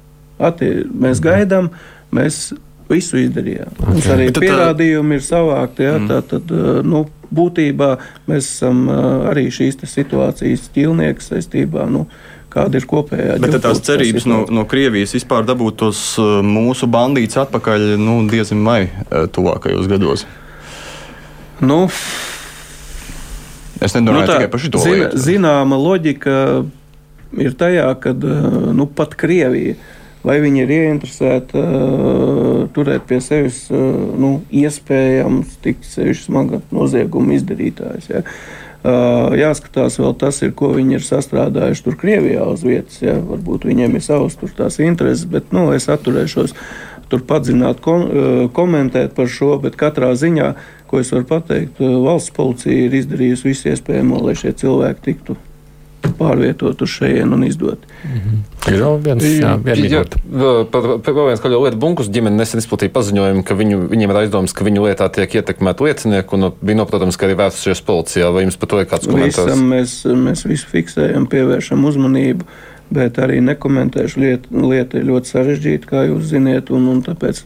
[0.42, 1.70] Attie, mēs gaidām,
[2.14, 2.48] mēs
[2.90, 3.74] visu izdarījām.
[3.78, 3.94] Okay.
[3.94, 5.86] Mums arī tad, pierādījumi ir savākti.
[5.86, 6.10] Ja, mm.
[6.10, 6.54] tā, tad,
[6.88, 7.92] nu, būtībā
[8.30, 8.84] mēs esam
[9.30, 11.86] arī šīs situācijas ķilnieki saistībā.
[11.92, 12.08] Nu,
[12.52, 13.38] kāda ir kopējā.
[13.42, 16.02] Bet tās cerības no, no Krievijas vispār dabūt tos
[16.46, 20.26] mūsu bandītus atpakaļ nu, diezgan vai tuvākajos gados?
[21.62, 21.86] Nu,
[23.82, 25.24] es nedomāju nu, tā, tikai par šo zin, lietu.
[25.28, 26.38] Zināma loģika
[27.42, 29.78] ir tajā, ka nu, pat Krievija
[30.22, 33.80] vai viņi ir ieinteresēti uh, turēt pie sevis uh,
[34.22, 38.12] nu, iespējams tik sevišķi smaga nozieguma izdarītājs.
[38.12, 38.22] Ja.
[38.22, 43.02] Uh, jāskatās vēl tas, ir, ko viņi ir sastrādājuši tur Krievijā uz vietas.
[43.04, 43.18] Ja.
[43.22, 46.56] Varbūt viņiem ir savas tās intereses, bet nu, es atturēšos
[47.12, 48.08] tur padzināt, kom,
[48.56, 50.54] komentēt par šo, bet katrā ziņā,
[50.88, 55.38] ko es varu pateikt, valsts policija ir izdarījusi visu iespējamo, lai šie cilvēki tiktu
[56.18, 57.86] pārvietot uz šejienes un izdot.
[58.04, 58.40] -hmm.
[58.72, 61.78] Ir vēl viens, jā, jā, vēl viens kāda lieta.
[61.82, 65.88] Bunkus ģimene nesen izplatīja paziņojumu, ka viņu, viņiem ir aizdomas, ka viņu lietā tiek ietekmēti
[65.88, 68.30] liecinieki, un bija noprotams, ka arī vērsušies policijā.
[68.34, 69.50] Vai jums par to ir kāds komentārs?
[69.50, 72.46] Visam mēs, mēs visu fiksējam, pievēršam uzmanību.
[72.92, 74.62] Bet arī nekomentēšu lietu.
[74.68, 77.40] Lieta ir ļoti sarežģīta, kā jūs zināt, un, un tāpēc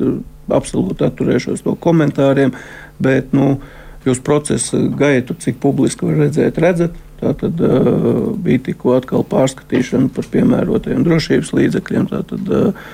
[0.50, 2.56] absolūti atturēšos no komentāriem.
[3.00, 3.60] Bet, nu,
[4.06, 6.98] jūs procesa gaitu, cik publiski var redzēt, redzat.
[7.20, 12.10] Tā tad uh, bija tikko atkal pārskatīšana par piemērotajiem drošības līdzekļiem.
[12.12, 12.92] Tātad uh,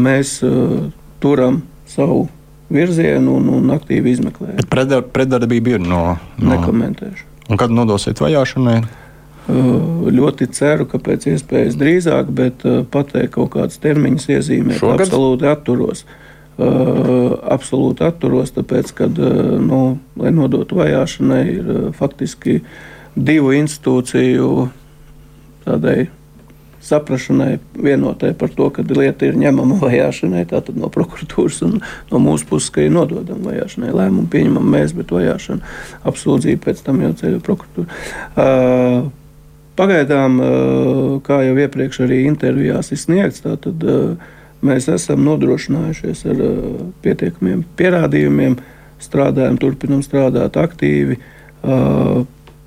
[0.00, 0.88] mēs uh,
[1.20, 2.24] turam savu
[2.72, 4.58] virzienu un, un aktīvi izmeklējam.
[4.62, 6.54] Bet predar, predarbība ir no, no.
[6.54, 7.28] Nekomentēšu.
[7.52, 8.78] Un kad nodosiet vajāšanai?
[9.44, 16.06] Ļoti ceru, ka pēc iespējas drīzāk, bet pateikt kaut kādas termiņas iezīmēt, absolūti atturos.
[16.54, 22.76] Uh, absolūti atturos, tāpēc, ka, uh, nu, lai nodotu vajāšanai, ir uh, faktiski uh,
[23.16, 24.50] divu institūciju
[25.64, 26.08] tādai
[26.84, 31.78] saprašanai, vienotai par to, ka lieta ir ņemama vajāšanai, tātad no prokuratūras un
[32.10, 33.94] no mūsu puses, ka ir nododama vajāšanai.
[33.96, 35.64] Lēmumu pieņemam mēs, bet vajāšana
[36.10, 38.00] apsūdzība pēc tam jau ceļo prokuratūra.
[38.36, 39.06] Uh,
[39.78, 40.38] pagaidām,
[41.26, 43.82] kā jau iepriekš arī intervijās izsniegts, tātad
[44.64, 46.44] mēs esam nodrošinājušies ar
[47.04, 48.58] pietiekamiem pierādījumiem,
[49.02, 51.18] strādājam, turpinam strādāt aktīvi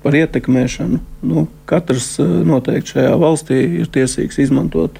[0.02, 1.00] par ietekmēšanu.
[1.28, 4.98] Nu, katrs eh, noteikti šajā valstī ir tiesīgs izmantot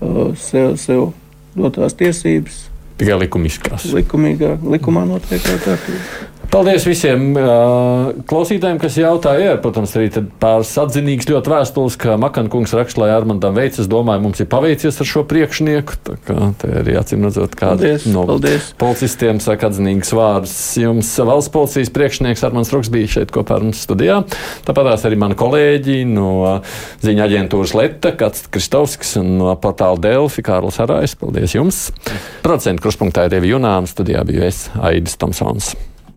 [0.00, 1.10] uh, sev, sev
[1.58, 2.64] dotās tiesības.
[2.98, 3.86] Tikai likumiskās.
[3.94, 6.28] Likumīgā, likumā noteiktā kārtībā.
[6.48, 9.50] Paldies visiem uh, klausītājiem, kas jautāja.
[9.52, 10.08] Ir, protams, arī
[10.40, 13.82] pāris atzinīgs ļoti vēstules, ka Makankungs raksta, lai Armandam veids.
[13.82, 15.98] Es domāju, mums ir paveicies ar šo priekšnieku.
[16.08, 18.70] Tā kā te arī acīm redzot, kāda no paldies.
[18.80, 20.54] policistiem saka atzinīgs vārds.
[20.80, 24.22] Jums valsts policijas priekšnieks Armands Ruks bija šeit kopā ar mums studijā.
[24.64, 26.62] Tāpat arī mani kolēģi no
[27.04, 31.18] ziņa aģentūras Leta, Kats Kristovskis un no portāla Delfi, Kārlis Arājs.
[31.20, 31.84] Paldies jums!
[32.40, 35.74] Procentu kruspunktā ir Dievi Junāms, studijā biju es, Aidis Tomsons.